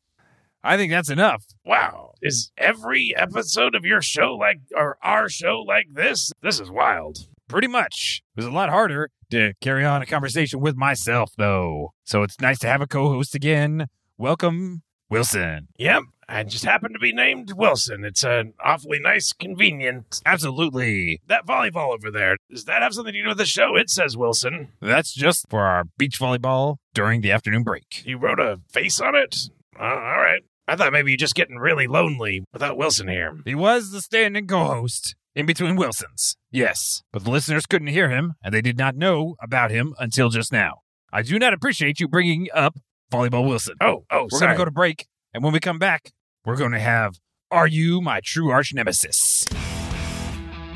I 0.63 0.75
think 0.75 0.91
that's 0.91 1.10
enough. 1.10 1.45
Wow. 1.65 2.13
Is 2.21 2.51
every 2.57 3.15
episode 3.15 3.74
of 3.74 3.86
your 3.86 4.01
show 4.01 4.36
like, 4.36 4.60
or 4.75 4.98
our 5.01 5.29
show 5.29 5.63
like 5.65 5.88
this? 5.93 6.31
This 6.43 6.60
is 6.60 6.69
wild. 6.69 7.19
Pretty 7.48 7.67
much. 7.67 8.21
It 8.36 8.41
was 8.41 8.45
a 8.45 8.51
lot 8.51 8.69
harder 8.69 9.10
to 9.31 9.53
carry 9.62 9.86
on 9.86 10.01
a 10.01 10.05
conversation 10.05 10.60
with 10.60 10.75
myself, 10.75 11.31
though. 11.38 11.93
So 12.03 12.24
it's 12.24 12.39
nice 12.41 12.60
to 12.60 12.67
have 12.67 12.81
a 12.81 12.88
co 12.88 13.07
host 13.07 13.33
again. 13.33 13.88
Welcome, 14.17 14.83
Wilson. 15.10 15.69
Yep. 15.77 16.03
I 16.33 16.43
just 16.43 16.63
happen 16.65 16.93
to 16.93 17.00
be 17.00 17.11
named 17.13 17.51
Wilson. 17.55 18.05
It's 18.05 18.23
an 18.23 18.53
awfully 18.63 19.00
nice, 19.00 19.33
convenient. 19.33 20.21
Absolutely. 20.25 21.19
That 21.27 21.45
volleyball 21.45 21.93
over 21.93 22.09
there, 22.09 22.38
does 22.50 22.65
that 22.65 22.81
have 22.81 22.93
something 22.93 23.13
to 23.13 23.21
do 23.21 23.27
with 23.27 23.38
the 23.38 23.45
show? 23.45 23.75
It 23.75 23.89
says 23.89 24.15
Wilson. 24.15 24.69
That's 24.81 25.13
just 25.13 25.45
for 25.50 25.61
our 25.61 25.83
beach 25.97 26.19
volleyball 26.19 26.77
during 26.93 27.21
the 27.21 27.31
afternoon 27.31 27.63
break. 27.63 28.03
You 28.05 28.17
wrote 28.17 28.39
a 28.39 28.59
face 28.69 29.01
on 29.01 29.15
it? 29.15 29.50
Uh, 29.79 29.83
all 29.83 30.21
right. 30.21 30.41
I 30.67 30.75
thought 30.77 30.93
maybe 30.93 31.11
you're 31.11 31.17
just 31.17 31.35
getting 31.35 31.57
really 31.57 31.88
lonely 31.88 32.45
without 32.53 32.77
Wilson 32.77 33.07
here. 33.09 33.38
He 33.45 33.55
was 33.55 33.91
the 33.91 34.00
standing 34.01 34.47
co 34.47 34.63
host. 34.65 35.15
in 35.35 35.45
between 35.45 35.75
Wilsons. 35.75 36.35
Yes, 36.50 37.03
but 37.11 37.23
the 37.25 37.31
listeners 37.31 37.65
couldn't 37.65 37.88
hear 37.89 38.09
him, 38.09 38.33
and 38.43 38.53
they 38.53 38.61
did 38.61 38.77
not 38.77 38.95
know 38.95 39.35
about 39.41 39.71
him 39.71 39.95
until 40.00 40.29
just 40.29 40.51
now. 40.51 40.79
I 41.11 41.23
do 41.23 41.38
not 41.39 41.53
appreciate 41.53 42.00
you 42.00 42.07
bringing 42.07 42.47
up 42.53 42.75
Volleyball 43.11 43.45
Wilson. 43.47 43.75
Oh, 43.81 44.05
oh, 44.11 44.27
We're 44.31 44.39
sorry. 44.39 44.53
to 44.53 44.57
go 44.57 44.65
to 44.65 44.71
break, 44.71 45.07
and 45.33 45.43
when 45.43 45.51
we 45.51 45.59
come 45.59 45.79
back, 45.79 46.11
we're 46.45 46.55
going 46.55 46.71
to 46.71 46.79
have 46.79 47.19
Are 47.51 47.67
You 47.67 48.01
My 48.01 48.19
True 48.24 48.50
Arch 48.50 48.74
Nemesis? 48.74 49.48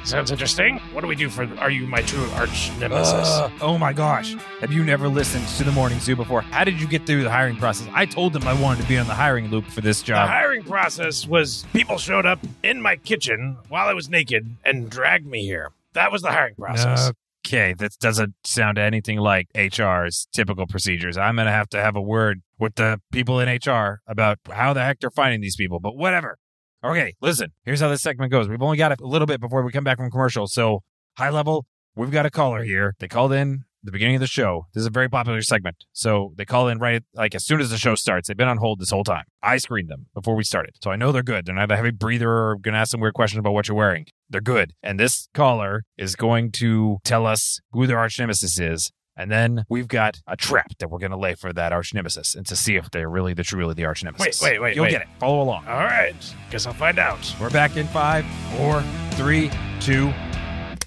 Sounds 0.04 0.30
interesting. 0.30 0.78
What 0.94 1.02
do 1.02 1.08
we 1.08 1.16
do 1.16 1.30
for 1.32 1.44
Are 1.58 1.72
You 1.72 1.88
My 1.88 2.02
True 2.02 2.30
Arch 2.34 2.70
Nemesis? 2.78 3.28
Uh, 3.28 3.50
oh 3.62 3.76
my 3.80 3.92
gosh. 3.92 4.36
Have 4.60 4.72
you 4.72 4.84
never 4.84 5.08
listened 5.08 5.48
to 5.58 5.64
the 5.64 5.72
Morning 5.72 6.00
Zoo 6.00 6.16
before? 6.16 6.42
How 6.42 6.64
did 6.64 6.80
you 6.80 6.88
get 6.88 7.08
through 7.08 7.24
the 7.24 7.32
hiring 7.32 7.56
process? 7.56 7.88
I 7.94 8.06
told 8.06 8.34
them 8.34 8.44
I 8.44 8.54
wanted 8.62 8.84
to 8.84 8.88
be 8.88 9.00
on 9.00 9.08
the 9.08 9.16
hiring 9.16 9.50
loop 9.50 9.66
for 9.66 9.82
this 9.82 10.04
job. 10.04 10.28
the 10.28 10.32
hiring 10.32 10.64
process 10.64 11.26
was 11.26 11.66
people 11.74 11.98
showed 11.98 12.28
up 12.28 12.40
in 12.62 12.80
my 12.80 12.98
kitchen 12.98 13.58
while 13.70 13.88
I 13.88 13.94
was 13.94 14.08
naked 14.08 14.48
and 14.64 14.88
dragged 14.92 15.26
me 15.26 15.44
here. 15.44 15.72
That 15.94 16.12
was 16.12 16.22
the 16.22 16.32
hiring 16.32 16.56
process. 16.56 17.12
Okay, 17.46 17.76
this 17.78 17.96
doesn't 17.96 18.34
sound 18.44 18.80
anything 18.80 19.20
like 19.20 19.50
HR's 19.56 20.28
typical 20.34 20.66
procedures. 20.66 21.16
I'm 21.16 21.36
going 21.36 21.46
to 21.46 21.52
have 21.52 21.70
to 21.70 21.82
have 21.82 21.96
a 21.96 22.02
word 22.02 22.42
with 22.58 22.74
the 22.74 23.00
people 23.12 23.40
in 23.40 23.48
HR 23.48 24.02
about 24.08 24.40
how 24.50 24.74
the 24.74 24.84
heck 24.84 25.00
they're 25.00 25.12
finding 25.12 25.42
these 25.42 25.56
people, 25.56 25.80
but 25.80 25.96
whatever. 25.96 26.40
Okay, 26.84 27.14
listen, 27.22 27.52
here's 27.64 27.82
how 27.82 27.90
this 27.90 28.02
segment 28.02 28.32
goes. 28.32 28.50
We've 28.50 28.62
only 28.64 28.78
got 28.78 29.00
a 29.00 29.06
little 29.06 29.28
bit 29.28 29.40
before 29.40 29.64
we 29.64 29.72
come 29.72 29.84
back 29.84 29.98
from 29.98 30.10
commercial. 30.10 30.48
So, 30.48 30.82
high 31.20 31.30
level, 31.30 31.68
we've 31.96 32.10
got 32.10 32.26
a 32.26 32.32
caller 32.32 32.64
here. 32.64 32.96
They 32.98 33.08
called 33.08 33.32
in 33.32 33.66
the 33.86 33.92
beginning 33.92 34.16
of 34.16 34.22
the 34.22 34.28
show. 34.28 34.68
This 34.74 34.82
is 34.82 34.88
a 34.88 34.92
very 34.92 35.10
popular 35.10 35.42
segment. 35.42 35.86
So, 35.94 36.34
they 36.38 36.46
call 36.46 36.68
in 36.68 36.80
right 36.80 37.04
like 37.14 37.36
as 37.36 37.46
soon 37.46 37.62
as 37.62 37.70
the 37.70 37.78
show 37.78 37.96
starts. 37.96 38.28
They've 38.28 38.38
been 38.38 38.48
on 38.48 38.58
hold 38.58 38.80
this 38.80 38.90
whole 38.92 39.04
time. 39.04 39.24
I 39.42 39.58
screened 39.58 39.90
them 39.90 40.08
before 40.14 40.36
we 40.36 40.44
started. 40.44 40.76
So, 40.84 40.92
I 40.92 40.96
know 40.96 41.12
they're 41.12 41.24
good. 41.24 41.46
They're 41.46 41.56
not 41.56 41.72
a 41.72 41.76
heavy 41.76 41.92
breather 41.92 42.30
or 42.30 42.56
going 42.58 42.74
to 42.74 42.80
ask 42.80 42.92
some 42.92 43.00
weird 43.02 43.14
questions 43.14 43.40
about 43.40 43.54
what 43.54 43.68
you're 43.68 43.78
wearing. 43.78 44.06
They're 44.30 44.42
good. 44.42 44.74
And 44.84 45.00
this 45.00 45.30
caller 45.34 45.84
is 45.98 46.16
going 46.16 46.52
to 46.54 46.98
tell 47.04 47.26
us 47.26 47.60
who 47.72 47.88
their 47.88 48.00
arch 48.00 48.20
nemesis 48.20 48.60
is. 48.60 48.92
And 49.18 49.32
then 49.32 49.64
we've 49.70 49.88
got 49.88 50.20
a 50.28 50.36
trap 50.36 50.74
that 50.80 50.90
we're 50.90 51.00
going 51.00 51.12
to 51.12 51.18
lay 51.18 51.36
for 51.36 51.54
that 51.54 51.72
arch 51.72 51.94
nemesis 51.94 52.36
and 52.36 52.46
to 52.48 52.56
see 52.56 52.76
if 52.76 52.92
they're 52.92 53.10
really 53.10 53.34
the 53.34 53.44
truly 53.44 53.74
the 53.74 53.86
arch 53.86 54.04
nemesis. 54.04 54.42
Wait, 54.42 54.52
wait, 54.54 54.60
wait, 54.62 54.76
You'll 54.76 54.84
wait. 54.84 54.92
get 54.92 55.02
it. 55.04 55.08
Follow 55.20 55.42
along. 55.42 55.66
All 55.68 55.86
right. 55.86 56.14
Guess 56.52 56.66
I'll 56.66 56.74
find 56.74 57.00
out. 57.00 57.34
We're 57.40 57.50
back 57.50 57.78
in 57.78 57.88
five, 57.88 58.26
four, 58.58 58.84
three, 59.12 59.50
two, 59.80 60.08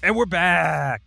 and 0.03 0.15
we're 0.15 0.27
back. 0.27 1.01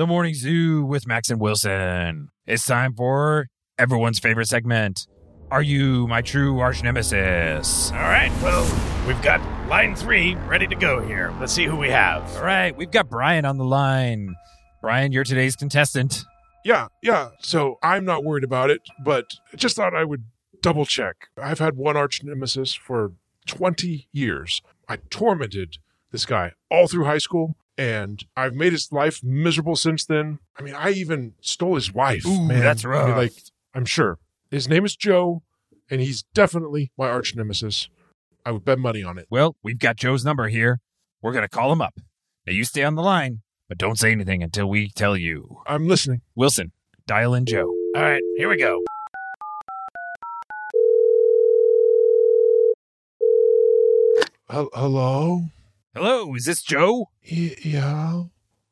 The 0.00 0.06
Morning 0.06 0.32
Zoo 0.32 0.82
with 0.82 1.06
Max 1.06 1.28
and 1.28 1.38
Wilson. 1.38 2.30
It's 2.46 2.64
time 2.64 2.94
for 2.94 3.48
everyone's 3.76 4.18
favorite 4.18 4.48
segment. 4.48 5.06
Are 5.50 5.60
you 5.60 6.06
my 6.06 6.22
true 6.22 6.58
arch 6.58 6.82
nemesis? 6.82 7.92
All 7.92 7.98
right. 7.98 8.32
Well, 8.42 8.64
we've 9.06 9.20
got 9.20 9.42
line 9.68 9.94
three 9.94 10.36
ready 10.46 10.66
to 10.68 10.74
go 10.74 11.06
here. 11.06 11.34
Let's 11.38 11.52
see 11.52 11.66
who 11.66 11.76
we 11.76 11.90
have. 11.90 12.34
All 12.36 12.44
right, 12.44 12.74
we've 12.74 12.90
got 12.90 13.10
Brian 13.10 13.44
on 13.44 13.58
the 13.58 13.64
line. 13.66 14.36
Brian, 14.80 15.12
you're 15.12 15.22
today's 15.22 15.54
contestant. 15.54 16.24
Yeah, 16.64 16.86
yeah. 17.02 17.32
So 17.40 17.78
I'm 17.82 18.06
not 18.06 18.24
worried 18.24 18.44
about 18.44 18.70
it, 18.70 18.80
but 19.04 19.26
I 19.52 19.58
just 19.58 19.76
thought 19.76 19.94
I 19.94 20.04
would 20.04 20.24
double 20.62 20.86
check. 20.86 21.28
I've 21.36 21.58
had 21.58 21.76
one 21.76 21.98
arch 21.98 22.24
nemesis 22.24 22.72
for 22.72 23.12
20 23.46 24.08
years. 24.12 24.62
I 24.88 24.96
tormented 25.10 25.76
this 26.10 26.24
guy 26.24 26.52
all 26.70 26.86
through 26.88 27.04
high 27.04 27.18
school, 27.18 27.54
and 27.78 28.24
I've 28.36 28.54
made 28.54 28.72
his 28.72 28.90
life 28.92 29.22
miserable 29.22 29.76
since 29.76 30.04
then. 30.04 30.38
I 30.58 30.62
mean, 30.62 30.74
I 30.74 30.90
even 30.90 31.34
stole 31.40 31.74
his 31.76 31.92
wife. 31.92 32.26
Ooh, 32.26 32.46
man. 32.46 32.60
that's 32.60 32.84
I 32.84 32.88
mean, 32.88 32.96
rough. 32.98 33.16
like, 33.16 33.32
I'm 33.74 33.84
sure. 33.84 34.18
His 34.50 34.68
name 34.68 34.84
is 34.84 34.96
Joe, 34.96 35.42
and 35.90 36.00
he's 36.00 36.22
definitely 36.34 36.90
my 36.98 37.08
arch 37.08 37.34
nemesis. 37.34 37.88
I 38.44 38.50
would 38.52 38.64
bet 38.64 38.78
money 38.78 39.02
on 39.02 39.18
it. 39.18 39.26
Well, 39.30 39.56
we've 39.62 39.78
got 39.78 39.96
Joe's 39.96 40.24
number 40.24 40.48
here. 40.48 40.80
We're 41.22 41.32
going 41.32 41.42
to 41.44 41.48
call 41.48 41.72
him 41.72 41.80
up. 41.82 41.94
Now, 42.46 42.52
you 42.52 42.64
stay 42.64 42.82
on 42.82 42.94
the 42.94 43.02
line, 43.02 43.42
but 43.68 43.78
don't 43.78 43.98
say 43.98 44.10
anything 44.12 44.42
until 44.42 44.68
we 44.68 44.88
tell 44.90 45.16
you. 45.16 45.58
I'm 45.66 45.86
listening. 45.86 46.22
Wilson, 46.34 46.72
dial 47.06 47.34
in 47.34 47.44
Joe. 47.46 47.68
All 47.94 48.02
right. 48.02 48.22
Here 48.36 48.48
we 48.48 48.56
go. 48.56 48.82
Hello? 54.48 55.44
Hello, 55.94 56.34
is 56.34 56.44
this 56.44 56.62
Joe? 56.62 57.08
Y- 57.30 57.56
yeah, 57.64 58.24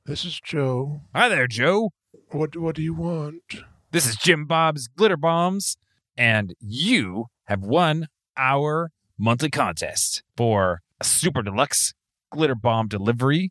this 0.06 0.24
is 0.24 0.40
Joe. 0.40 1.00
Hi 1.14 1.28
there, 1.28 1.46
Joe. 1.48 1.90
What, 2.30 2.56
what 2.56 2.76
do 2.76 2.82
you 2.82 2.94
want? 2.94 3.42
This 3.90 4.06
is 4.06 4.16
Jim 4.16 4.44
Bob's 4.46 4.86
Glitter 4.88 5.16
Bombs, 5.16 5.76
and 6.16 6.54
you 6.60 7.26
have 7.46 7.60
won 7.62 8.06
our 8.36 8.90
monthly 9.18 9.50
contest 9.50 10.22
for 10.36 10.82
a 11.00 11.04
super 11.04 11.42
deluxe 11.42 11.92
glitter 12.30 12.54
bomb 12.54 12.86
delivery, 12.88 13.50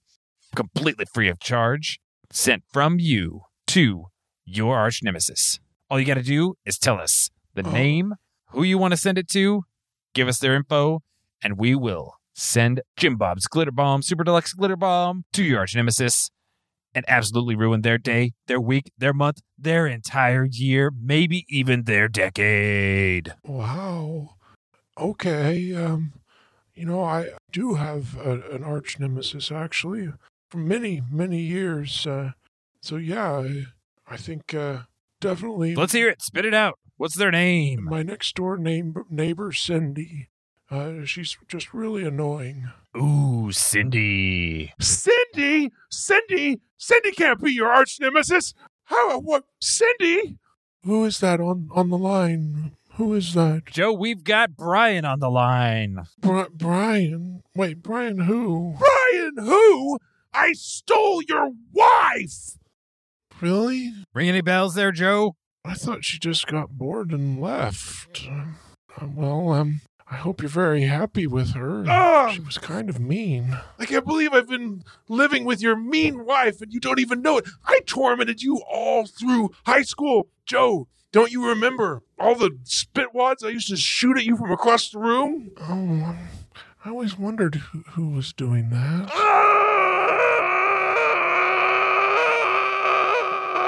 completely 0.56 1.06
free 1.14 1.28
of 1.28 1.40
charge, 1.40 2.00
sent 2.32 2.64
from 2.72 3.00
you 3.00 3.42
to 3.68 4.06
your 4.46 4.78
arch 4.78 5.02
nemesis. 5.04 5.60
All 5.90 6.00
you 6.00 6.06
got 6.06 6.14
to 6.14 6.24
do 6.24 6.54
is 6.66 6.78
tell 6.78 7.00
us 7.00 7.30
the 7.56 7.68
Oh. 7.68 7.72
name, 7.72 8.14
who 8.52 8.64
you 8.64 8.78
want 8.78 8.92
to 8.94 8.98
send 8.98 9.18
it 9.18 9.28
to, 9.30 9.64
give 10.14 10.28
us 10.28 10.40
their 10.40 10.56
info, 10.56 11.02
and 11.44 11.58
we 11.58 11.76
will 11.76 12.14
send 12.38 12.82
Jim 12.96 13.18
Bob's 13.18 13.48
Glitter 13.48 13.72
Bomb, 13.72 14.02
Super 14.04 14.24
Deluxe 14.24 14.54
Glitter 14.54 14.78
Bomb 14.78 15.26
to 15.34 15.44
your 15.44 15.60
arch 15.60 15.76
nemesis 15.76 16.30
and 16.94 17.04
absolutely 17.08 17.56
ruin 17.56 17.82
their 17.82 17.98
day, 17.98 18.34
their 18.46 18.62
week, 18.62 18.92
their 18.98 19.14
month, 19.14 19.42
their 19.58 19.88
entire 19.88 20.46
year, 20.46 20.92
maybe 20.98 21.46
even 21.50 21.84
their 21.84 22.08
decade. 22.08 23.34
Wow. 23.44 24.36
Okay. 24.98 25.76
Um, 25.76 26.14
you 26.74 26.86
know, 26.86 27.04
I 27.04 27.30
do 27.52 27.74
have 27.74 28.18
a, 28.18 28.40
an 28.52 28.64
arch 28.64 29.00
nemesis 29.00 29.52
actually 29.52 30.10
for 30.50 30.60
many, 30.60 31.02
many 31.12 31.42
years. 31.42 32.06
Uh, 32.06 32.32
so 32.82 32.98
yeah, 32.98 33.32
I, 33.32 33.64
I 34.08 34.18
think 34.18 34.54
uh, 34.54 34.84
definitely 35.20 35.76
Let's 35.76 35.94
hear 35.94 36.10
it. 36.10 36.22
Spit 36.22 36.46
it 36.46 36.54
out. 36.54 36.78
What's 36.98 37.16
their 37.16 37.32
name? 37.32 37.84
my 37.84 38.02
next 38.02 38.36
door 38.36 38.58
neighbor, 38.58 39.06
neighbor 39.10 39.52
Cindy. 39.52 40.30
Uh, 40.70 41.06
she's 41.06 41.38
just 41.48 41.74
really 41.74 42.04
annoying. 42.04 42.70
Ooh, 42.98 43.52
Cindy. 43.52 44.74
Cindy, 44.80 45.72
Cindy, 45.90 46.60
Cindy 46.78 47.12
can't 47.12 47.42
be 47.42 47.54
your 47.54 47.70
arch 47.70 47.98
nemesis. 48.02 48.54
How? 48.86 49.20
What? 49.20 49.46
Cindy? 49.62 50.38
Who 50.84 51.06
is 51.06 51.20
that 51.20 51.40
on 51.40 51.70
on 51.74 51.90
the 51.90 51.98
line? 51.98 52.74
Who 52.94 53.14
is 53.14 53.34
that? 53.34 53.66
Joe, 53.68 53.94
we've 53.94 54.24
got 54.24 54.56
Brian 54.58 55.06
on 55.06 55.20
the 55.20 55.30
line. 55.30 56.08
Bri- 56.20 56.48
Brian. 56.54 57.44
Wait, 57.56 57.82
Brian 57.84 58.20
who? 58.22 58.76
Brian 58.80 59.34
who? 59.38 60.00
I 60.34 60.54
stole 60.54 61.22
your 61.24 61.52
wife! 61.72 62.58
Really? 63.40 63.94
Ring 64.14 64.30
any 64.30 64.42
bells 64.42 64.76
there, 64.76 64.92
Joe? 64.92 65.36
I 65.64 65.74
thought 65.76 66.06
she 66.06 66.18
just 66.20 66.48
got 66.48 66.72
bored 66.72 67.12
and 67.12 67.40
left. 67.40 68.28
Uh, 68.32 69.08
well, 69.14 69.52
um, 69.52 69.82
I 70.10 70.16
hope 70.16 70.42
you're 70.42 70.50
very 70.50 70.84
happy 70.84 71.28
with 71.28 71.54
her. 71.54 71.84
Ah! 71.88 72.32
She 72.34 72.40
was 72.40 72.58
kind 72.58 72.90
of 72.90 72.98
mean. 72.98 73.58
I 73.78 73.86
can't 73.86 74.06
believe 74.06 74.34
I've 74.34 74.48
been 74.48 74.86
living 75.10 75.44
with 75.44 75.62
your 75.62 75.76
mean 75.76 76.26
wife 76.26 76.62
and 76.62 76.72
you 76.72 76.80
don't 76.80 77.00
even 77.00 77.22
know 77.22 77.38
it. 77.40 77.46
I 77.66 77.82
tormented 77.86 78.42
you 78.42 78.62
all 78.70 79.06
through 79.06 79.52
high 79.66 79.82
school. 79.82 80.30
Joe, 80.46 80.88
don't 81.12 81.32
you 81.32 81.50
remember 81.50 82.04
all 82.18 82.36
the 82.36 82.52
spitwads 82.64 83.44
I 83.44 83.50
used 83.50 83.68
to 83.68 83.76
shoot 83.76 84.18
at 84.18 84.24
you 84.24 84.38
from 84.38 84.52
across 84.52 84.90
the 84.90 85.00
room? 85.00 85.52
Oh, 85.60 85.74
um, 85.74 86.18
I 86.86 86.90
always 86.90 87.18
wondered 87.18 87.56
who, 87.56 87.84
who 87.92 88.10
was 88.10 88.32
doing 88.32 88.70
that. 88.70 89.12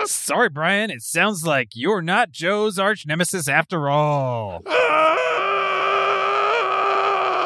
Sorry, 0.06 0.50
Brian. 0.50 0.90
It 0.90 1.02
sounds 1.02 1.46
like 1.46 1.70
you're 1.74 2.02
not 2.02 2.32
Joe's 2.32 2.80
arch 2.80 3.06
nemesis 3.06 3.50
after 3.50 3.90
all. 3.90 4.64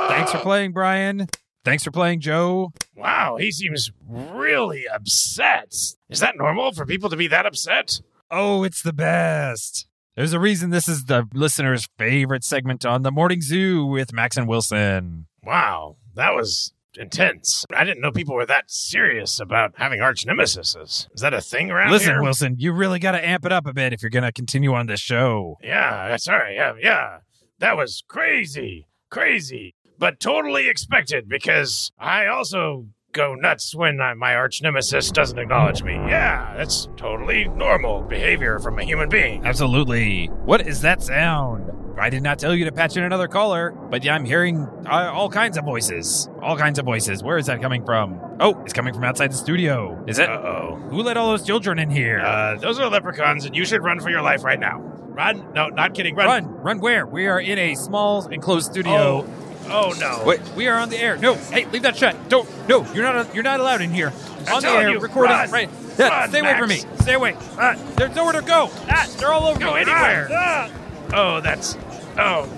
Thanks 0.07 0.31
for 0.31 0.39
playing, 0.39 0.74
Brian. 0.74 1.27
Thanks 1.65 1.83
for 1.83 1.91
playing, 1.91 2.19
Joe. 2.19 2.74
Wow, 2.95 3.38
he 3.38 3.51
seems 3.51 3.91
really 4.07 4.88
upset. 4.88 5.74
Is 6.10 6.19
that 6.19 6.38
normal 6.38 6.74
for 6.74 6.86
people 6.86 7.10
to 7.10 7.15
be 7.15 7.27
that 7.27 7.45
upset? 7.45 8.01
Oh, 8.29 8.63
it's 8.63 8.81
the 8.81 8.93
best. 8.93 9.88
There's 10.15 10.33
a 10.33 10.39
reason 10.39 10.69
this 10.69 10.88
is 10.88 11.05
the 11.05 11.27
listener's 11.33 11.88
favorite 11.98 12.43
segment 12.43 12.86
on 12.86 13.03
the 13.03 13.12
Morning 13.12 13.41
Zoo 13.41 13.86
with 13.86 14.13
Max 14.13 14.38
and 14.38 14.48
Wilson. 14.48 15.27
Wow, 15.43 15.95
that 16.15 16.36
was 16.36 16.74
intense. 16.95 17.65
I 17.74 17.83
didn't 17.83 18.01
know 18.01 18.12
people 18.12 18.36
were 18.36 18.45
that 18.45 18.69
serious 18.69 19.39
about 19.39 19.74
having 19.77 20.01
arch 20.01 20.25
nemesis. 20.25 20.75
Is 21.13 21.22
that 21.22 21.33
a 21.33 21.41
thing 21.41 21.72
around 21.72 21.91
Listen, 21.91 22.12
here? 22.12 22.22
Wilson, 22.22 22.55
you 22.60 22.74
really 22.74 23.00
got 23.00 23.13
to 23.13 23.25
amp 23.25 23.45
it 23.45 23.51
up 23.51 23.65
a 23.65 23.74
bit 23.74 23.93
if 23.93 24.03
you're 24.03 24.12
going 24.12 24.24
to 24.24 24.31
continue 24.31 24.74
on 24.74 24.86
this 24.86 25.00
show. 25.00 25.57
Yeah, 25.63 26.15
sorry. 26.17 26.55
Yeah, 26.55 26.74
yeah. 26.79 27.17
That 27.60 27.77
was 27.77 28.03
crazy. 28.07 28.88
Crazy. 29.10 29.75
But 29.97 30.19
totally 30.19 30.69
expected 30.69 31.29
because 31.29 31.91
I 32.00 32.27
also 32.27 32.88
go 33.13 33.35
nuts 33.35 33.75
when 33.75 34.01
I, 34.01 34.13
my 34.15 34.35
arch 34.35 34.62
nemesis 34.62 35.12
doesn't 35.12 35.38
acknowledge 35.38 35.83
me. 35.83 35.93
Yeah, 35.93 36.53
that's 36.57 36.89
totally 36.97 37.45
normal 37.45 38.01
behavior 38.01 38.59
from 38.59 38.79
a 38.79 38.83
human 38.83 39.07
being. 39.07 39.45
Absolutely. 39.45 40.27
What 40.45 40.67
is 40.67 40.81
that 40.81 41.01
sound? 41.01 41.71
I 41.97 42.09
did 42.09 42.23
not 42.23 42.39
tell 42.39 42.55
you 42.55 42.65
to 42.65 42.71
patch 42.71 42.97
in 42.97 43.03
another 43.03 43.27
caller, 43.27 43.71
but 43.71 44.03
yeah, 44.03 44.15
I'm 44.15 44.25
hearing 44.25 44.67
uh, 44.88 45.12
all 45.13 45.29
kinds 45.29 45.57
of 45.57 45.63
voices. 45.63 46.27
All 46.41 46.57
kinds 46.57 46.79
of 46.79 46.85
voices. 46.85 47.21
Where 47.21 47.38
is 47.38 47.45
that 47.45 47.62
coming 47.62 47.85
from? 47.85 48.19
Oh, 48.39 48.59
it's 48.63 48.73
coming 48.73 48.95
from 48.95 49.03
outside 49.03 49.31
the 49.31 49.38
studio. 49.38 50.03
Is 50.07 50.17
it? 50.17 50.27
Uh-oh. 50.27 50.77
Who 50.89 51.03
let 51.03 51.17
all 51.17 51.29
those 51.29 51.45
children 51.45 51.77
in 51.77 51.91
here? 51.91 52.19
Uh, 52.19 52.57
those 52.57 52.79
are 52.79 52.89
leprechauns, 52.89 53.45
and 53.45 53.55
you 53.55 53.63
should 53.63 53.83
run 53.83 54.00
for 54.00 54.09
your 54.09 54.23
life 54.23 54.43
right 54.43 54.59
now. 54.59 54.79
Run! 54.79 55.53
No, 55.53 55.67
not 55.67 55.93
kidding. 55.93 56.15
Run! 56.15 56.25
run, 56.25 56.45
run 56.63 56.79
where? 56.79 57.05
We 57.05 57.27
are 57.27 57.39
in 57.39 57.59
a 57.59 57.75
small 57.75 58.25
enclosed 58.27 58.71
studio. 58.71 59.23
Oh 59.23 59.42
no! 59.67 60.24
Wait, 60.25 60.41
we 60.55 60.67
are 60.67 60.77
on 60.79 60.89
the 60.89 60.98
air. 60.98 61.17
No, 61.17 61.36
hey, 61.36 61.65
leave 61.65 61.84
that 61.84 61.96
shut. 61.98 62.29
Don't. 62.29 62.48
No, 62.67 62.86
you're 62.93 63.03
not. 63.03 63.34
You're 63.34 63.43
not 63.43 63.60
allowed 63.60 63.82
in 63.82 63.91
here. 63.91 64.12
I'm 64.48 64.55
on 64.55 64.62
the 64.62 64.70
air, 64.70 64.89
you, 64.91 65.00
recording. 65.00 65.32
run. 65.36 65.50
Right. 65.51 65.70
Yeah, 65.98 66.10
Run, 66.10 66.29
stay 66.29 66.39
away 66.39 66.58
from 66.58 66.70
me. 66.70 66.77
Stay 67.01 67.13
away. 67.13 67.36
Ah, 67.58 67.75
there's 67.96 68.15
nowhere 68.15 68.34
to 68.34 68.41
go. 68.41 68.70
Ah, 68.89 69.08
they're 69.17 69.32
all 69.32 69.48
over 69.48 69.60
Go 69.60 69.74
me. 69.75 69.82
anywhere! 69.82 70.27
Ah. 70.32 70.70
Oh, 71.13 71.39
that's. 71.41 71.77
Oh, 72.17 72.50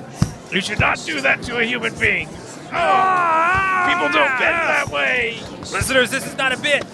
you 0.51 0.61
should 0.61 0.79
not 0.79 1.03
do 1.05 1.19
that 1.21 1.41
to 1.43 1.57
a 1.57 1.63
human 1.63 1.93
being. 1.95 2.27
Oh, 2.29 2.69
Ah. 2.71 3.85
people 3.87 4.07
don't 4.07 4.39
bend 4.39 4.69
that 4.69 4.89
way. 4.89 5.37
Listeners, 5.71 6.09
this 6.11 6.25
is 6.25 6.35
not 6.37 6.53
a 6.53 6.57
bit. 6.57 6.85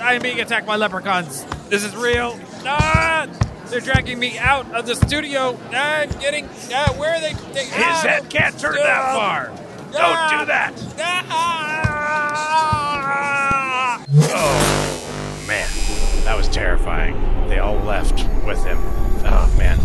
I 0.00 0.14
am 0.14 0.22
being 0.22 0.40
attacked 0.40 0.66
by 0.66 0.76
leprechauns. 0.76 1.44
This 1.70 1.82
is 1.84 1.96
real. 1.96 2.38
Ah, 2.66 3.26
they're 3.70 3.80
dragging 3.80 4.18
me 4.18 4.38
out 4.38 4.70
of 4.72 4.86
the 4.86 4.94
studio. 4.94 5.58
I'm 5.70 6.10
getting. 6.20 6.48
Ah, 6.72 6.94
where 6.96 7.14
are 7.14 7.20
they? 7.20 7.34
they 7.52 7.64
His 7.64 7.72
ah, 7.74 8.02
head 8.02 8.30
can't 8.30 8.58
turn 8.58 8.74
that 8.76 9.14
far. 9.14 9.52
Ah. 9.94 10.30
Don't 10.30 10.40
do 10.40 10.46
that. 10.46 10.72
Ah. 11.30 11.98
Oh, 14.30 15.44
man. 15.46 15.68
That 16.24 16.36
was 16.36 16.48
terrifying. 16.48 17.14
They 17.48 17.58
all 17.58 17.78
left 17.80 18.26
with 18.46 18.62
him. 18.64 18.78
Oh, 19.24 19.54
man. 19.58 19.78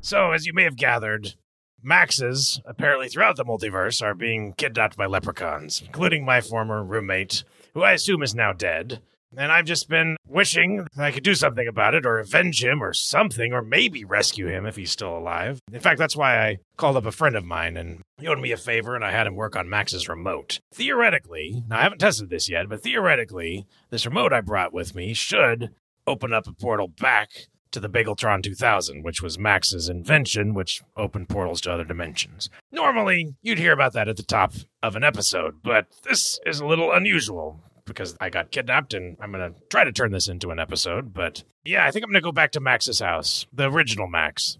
So, 0.00 0.32
as 0.32 0.46
you 0.46 0.52
may 0.52 0.64
have 0.64 0.76
gathered, 0.76 1.34
Maxes, 1.82 2.60
apparently 2.64 3.08
throughout 3.08 3.36
the 3.36 3.44
multiverse, 3.44 4.02
are 4.02 4.14
being 4.14 4.52
kidnapped 4.52 4.96
by 4.96 5.06
leprechauns, 5.06 5.82
including 5.84 6.24
my 6.24 6.40
former 6.40 6.84
roommate, 6.84 7.44
who 7.74 7.82
I 7.82 7.92
assume 7.92 8.22
is 8.22 8.34
now 8.34 8.52
dead. 8.52 9.00
And 9.36 9.50
I've 9.50 9.64
just 9.64 9.88
been 9.88 10.16
wishing 10.26 10.86
I 10.98 11.10
could 11.10 11.22
do 11.22 11.34
something 11.34 11.66
about 11.66 11.94
it, 11.94 12.04
or 12.04 12.18
avenge 12.18 12.62
him, 12.62 12.82
or 12.82 12.92
something, 12.92 13.52
or 13.52 13.62
maybe 13.62 14.04
rescue 14.04 14.48
him 14.48 14.66
if 14.66 14.76
he's 14.76 14.90
still 14.90 15.16
alive. 15.16 15.60
In 15.72 15.80
fact, 15.80 15.98
that's 15.98 16.16
why 16.16 16.38
I 16.46 16.58
called 16.76 16.96
up 16.96 17.06
a 17.06 17.12
friend 17.12 17.36
of 17.36 17.44
mine 17.44 17.76
and 17.76 18.02
he 18.18 18.28
owed 18.28 18.40
me 18.40 18.52
a 18.52 18.56
favor, 18.56 18.94
and 18.94 19.04
I 19.04 19.10
had 19.10 19.26
him 19.26 19.34
work 19.34 19.56
on 19.56 19.68
Max's 19.68 20.08
remote. 20.08 20.60
Theoretically, 20.74 21.62
now 21.68 21.78
I 21.78 21.82
haven't 21.82 21.98
tested 21.98 22.30
this 22.30 22.48
yet, 22.48 22.68
but 22.68 22.82
theoretically, 22.82 23.66
this 23.90 24.06
remote 24.06 24.32
I 24.32 24.40
brought 24.40 24.72
with 24.72 24.94
me 24.94 25.14
should 25.14 25.70
open 26.06 26.32
up 26.32 26.46
a 26.46 26.52
portal 26.52 26.88
back 26.88 27.30
to 27.72 27.80
the 27.80 27.88
Bageltron 27.88 28.42
2000, 28.42 29.02
which 29.02 29.22
was 29.22 29.38
Max's 29.38 29.88
invention, 29.88 30.54
which 30.54 30.82
opened 30.96 31.28
portals 31.28 31.60
to 31.62 31.72
other 31.72 31.84
dimensions. 31.84 32.50
Normally, 32.70 33.34
you'd 33.42 33.58
hear 33.58 33.72
about 33.72 33.94
that 33.94 34.08
at 34.08 34.16
the 34.16 34.22
top 34.22 34.52
of 34.82 34.94
an 34.94 35.02
episode, 35.02 35.62
but 35.62 35.86
this 36.04 36.38
is 36.46 36.60
a 36.60 36.66
little 36.66 36.92
unusual 36.92 37.60
because 37.84 38.16
I 38.20 38.30
got 38.30 38.50
kidnapped 38.50 38.94
and 38.94 39.16
I'm 39.20 39.32
going 39.32 39.52
to 39.52 39.58
try 39.68 39.84
to 39.84 39.92
turn 39.92 40.12
this 40.12 40.28
into 40.28 40.50
an 40.50 40.58
episode. 40.58 41.12
But 41.12 41.44
yeah, 41.64 41.86
I 41.86 41.90
think 41.90 42.04
I'm 42.04 42.10
going 42.10 42.20
to 42.20 42.24
go 42.24 42.32
back 42.32 42.52
to 42.52 42.60
Max's 42.60 43.00
house, 43.00 43.46
the 43.52 43.70
original 43.70 44.06
Max. 44.06 44.58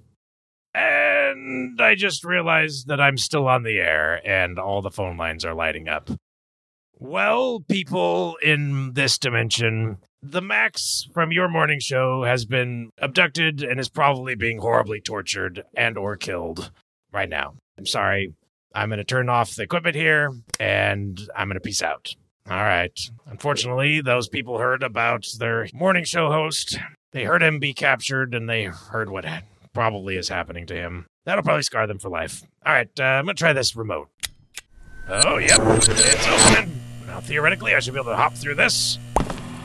And 0.75 1.81
I 1.81 1.95
just 1.95 2.25
realized 2.25 2.87
that 2.89 3.01
I'm 3.01 3.19
still 3.19 3.47
on 3.47 3.63
the 3.63 3.79
air 3.79 4.27
and 4.27 4.59
all 4.59 4.81
the 4.81 4.91
phone 4.91 5.17
lines 5.17 5.45
are 5.45 5.55
lighting 5.55 5.89
up. 5.89 6.11
Well, 6.99 7.61
people 7.69 8.37
in 8.43 8.93
this 8.95 9.19
dimension, 9.19 9.99
the 10.23 10.41
Max 10.41 11.09
from 11.13 11.33
your 11.33 11.49
morning 11.49 11.81
show 11.81 12.23
has 12.23 12.45
been 12.45 12.91
abducted 12.99 13.63
and 13.63 13.81
is 13.81 13.89
probably 13.89 14.35
being 14.35 14.59
horribly 14.59 15.01
tortured 15.01 15.65
and 15.77 15.99
or 15.99 16.17
killed 16.17 16.71
right 17.13 17.29
now. 17.29 17.55
I'm 17.77 17.87
sorry. 17.87 18.33
I'm 18.75 18.89
going 18.89 18.99
to 18.99 19.05
turn 19.05 19.29
off 19.29 19.57
the 19.57 19.65
equipment 19.65 19.97
here 19.97 20.31
and 20.59 21.21
I'm 21.37 21.49
going 21.49 21.57
to 21.57 21.61
peace 21.61 21.83
out. 21.83 22.15
All 22.51 22.57
right. 22.57 22.99
Unfortunately, 23.27 24.01
those 24.01 24.29
people 24.29 24.59
heard 24.59 24.83
about 24.83 25.27
their 25.39 25.69
morning 25.73 26.05
show 26.05 26.31
host. 26.31 26.79
They 27.13 27.25
heard 27.25 27.43
him 27.43 27.59
be 27.59 27.73
captured 27.73 28.35
and 28.35 28.49
they 28.49 28.65
heard 28.65 29.11
what 29.11 29.25
probably 29.73 30.17
is 30.17 30.29
happening 30.29 30.67
to 30.67 30.75
him. 30.75 31.07
That'll 31.25 31.45
probably 31.45 31.63
scar 31.63 31.87
them 31.87 31.99
for 31.99 32.09
life. 32.09 32.43
All 32.67 32.73
right, 32.73 32.89
uh, 32.99 33.03
I'm 33.03 33.27
going 33.27 33.37
to 33.37 33.41
try 33.41 33.53
this 33.53 33.77
remote. 33.77 34.09
Oh, 35.09 35.39
yep. 35.39 35.61
It's 35.61 36.29
open. 36.29 36.81
Now, 37.07 37.21
theoretically, 37.21 37.75
I 37.75 37.81
should 37.81 37.95
be 37.95 38.01
able 38.01 38.11
to 38.11 38.17
hop 38.17 38.35
through 38.35 38.57
this. 38.57 38.99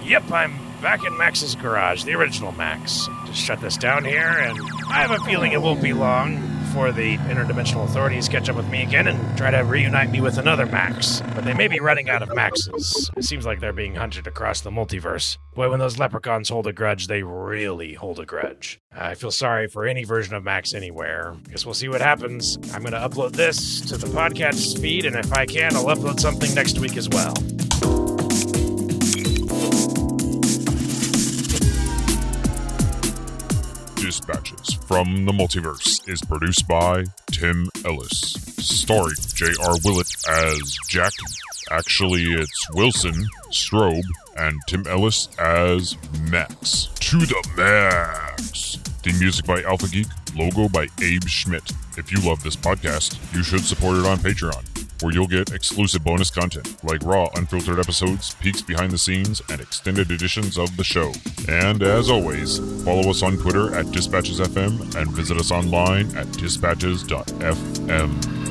Yep, 0.04 0.32
I'm 0.32 0.54
back 0.82 1.04
in 1.06 1.18
Max's 1.18 1.56
garage, 1.56 2.04
the 2.04 2.14
original 2.14 2.52
Max. 2.52 3.08
Just 3.26 3.42
shut 3.42 3.60
this 3.60 3.78
down 3.78 4.06
here, 4.06 4.30
and 4.30 4.60
I 4.90 5.02
have 5.02 5.12
a 5.12 5.20
feeling 5.26 5.52
it 5.52 5.62
won't 5.62 5.82
be 5.82 5.94
long 5.94 6.57
before 6.78 6.92
the 6.92 7.18
interdimensional 7.18 7.86
authorities 7.86 8.30
catch 8.30 8.50
up 8.50 8.56
with 8.56 8.70
me 8.70 8.84
again 8.84 9.08
and 9.08 9.36
try 9.36 9.50
to 9.50 9.58
reunite 9.62 10.12
me 10.12 10.22
with 10.22 10.38
another 10.38 10.68
Max. 10.68 11.24
But 11.34 11.44
they 11.44 11.56
may 11.56 11.68
be 11.68 11.80
running 11.80 12.08
out 12.08 12.22
of 12.22 12.36
Maxes. 12.36 13.10
It 13.18 13.24
seems 13.24 13.48
like 13.48 13.60
they're 13.60 13.74
being 13.74 13.96
hunted 13.96 14.28
across 14.28 14.62
the 14.62 14.70
multiverse. 14.70 15.40
Boy, 15.56 15.72
when 15.72 15.80
those 15.80 15.98
leprechauns 15.98 16.50
hold 16.50 16.68
a 16.68 16.74
grudge, 16.74 17.08
they 17.08 17.24
really 17.24 17.96
hold 17.96 18.20
a 18.20 18.28
grudge. 18.28 18.80
I 18.96 19.16
feel 19.16 19.32
sorry 19.32 19.68
for 19.68 19.88
any 19.88 20.04
version 20.04 20.36
of 20.36 20.44
Max 20.44 20.76
anywhere. 20.76 21.36
Guess 21.50 21.66
we'll 21.66 21.74
see 21.74 21.90
what 21.90 22.02
happens. 22.02 22.60
I'm 22.72 22.84
going 22.84 22.92
to 22.92 23.00
upload 23.00 23.32
this 23.32 23.82
to 23.90 23.98
the 23.98 24.06
podcast 24.06 24.80
feed, 24.80 25.06
and 25.06 25.16
if 25.16 25.34
I 25.34 25.48
can, 25.48 25.76
I'll 25.76 25.86
upload 25.86 26.20
something 26.20 26.54
next 26.54 26.78
week 26.78 26.96
as 26.96 27.10
well. 27.10 27.34
From 34.88 35.26
the 35.26 35.34
Multiverse 35.34 36.08
is 36.08 36.22
produced 36.22 36.66
by 36.66 37.04
Tim 37.28 37.68
Ellis, 37.84 38.32
starring 38.58 39.16
J.R. 39.36 39.76
Willett 39.84 40.08
as 40.30 40.78
Jack. 40.88 41.12
Actually, 41.70 42.24
it's 42.32 42.68
Wilson, 42.74 43.14
Strobe, 43.52 44.02
and 44.38 44.58
Tim 44.68 44.88
Ellis 44.88 45.28
as 45.40 45.98
Max. 46.32 46.88
To 47.02 47.18
the 47.18 47.50
max! 47.58 48.78
Theme 49.04 49.20
music 49.20 49.46
by 49.46 49.62
Alpha 49.64 49.90
Geek, 49.90 50.08
logo 50.36 50.70
by 50.70 50.88
Abe 51.02 51.28
Schmidt. 51.28 51.70
If 51.98 52.10
you 52.12 52.22
love 52.22 52.42
this 52.42 52.56
podcast, 52.56 53.18
you 53.36 53.44
should 53.44 53.66
support 53.66 53.98
it 53.98 54.06
on 54.06 54.18
Patreon, 54.20 54.64
where 55.02 55.14
you'll 55.14 55.28
get 55.28 55.52
exclusive 55.52 56.04
bonus 56.04 56.30
content 56.30 56.84
like 56.84 57.04
raw, 57.04 57.30
unfiltered 57.36 57.80
episodes, 57.80 58.36
peeks 58.36 58.62
behind 58.62 58.92
the 58.92 58.98
scenes, 58.98 59.42
and 59.50 59.62
extended 59.62 60.12
editions 60.12 60.58
of 60.58 60.76
the 60.78 60.84
show. 60.84 61.12
And 61.48 61.84
as 61.84 62.10
always, 62.10 62.60
follow 62.84 63.10
us 63.10 63.24
on 63.24 63.38
Twitter 63.38 63.74
at 63.76 63.86
DispatchesFM 63.88 64.96
and 64.96 65.12
visit 65.12 65.38
us 65.38 65.52
online 65.52 66.16
at 66.16 66.32
dispatches.fm. 66.34 68.47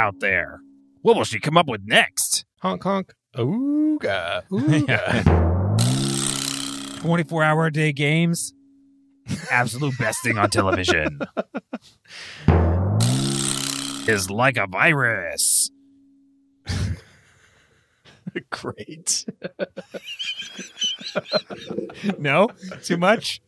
out 0.00 0.20
there. 0.20 0.60
What 1.02 1.16
will 1.16 1.24
she 1.24 1.38
come 1.38 1.58
up 1.58 1.68
with 1.68 1.82
next? 1.84 2.46
Honk 2.62 2.82
honk. 2.82 3.12
Ooga. 3.36 4.42
Ooga. 4.50 5.26
24 7.00 7.42
hour 7.42 7.66
a 7.66 7.72
day 7.72 7.92
games? 7.92 8.54
Absolute 9.50 9.96
best 9.98 10.22
thing 10.22 10.38
on 10.38 10.48
television. 10.48 11.20
is 14.08 14.30
like 14.30 14.56
a 14.56 14.66
virus. 14.66 15.70
Great. 18.50 19.26
no? 22.18 22.48
Too 22.82 22.96
much? 22.96 23.42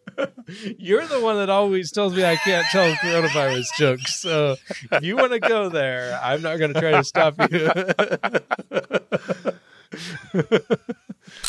You're 0.78 1.06
the 1.06 1.20
one 1.20 1.36
that 1.36 1.50
always 1.50 1.90
tells 1.92 2.14
me 2.14 2.24
I 2.24 2.36
can't 2.36 2.66
tell 2.70 2.92
coronavirus 2.94 3.66
jokes. 3.78 4.16
So 4.20 4.56
if 4.90 5.02
you 5.02 5.16
want 5.16 5.32
to 5.32 5.40
go 5.40 5.68
there, 5.68 6.18
I'm 6.22 6.42
not 6.42 6.58
going 6.58 6.74
to 6.74 6.80
try 6.80 6.92
to 6.92 7.04
stop 7.04 7.34
you. 7.50 7.70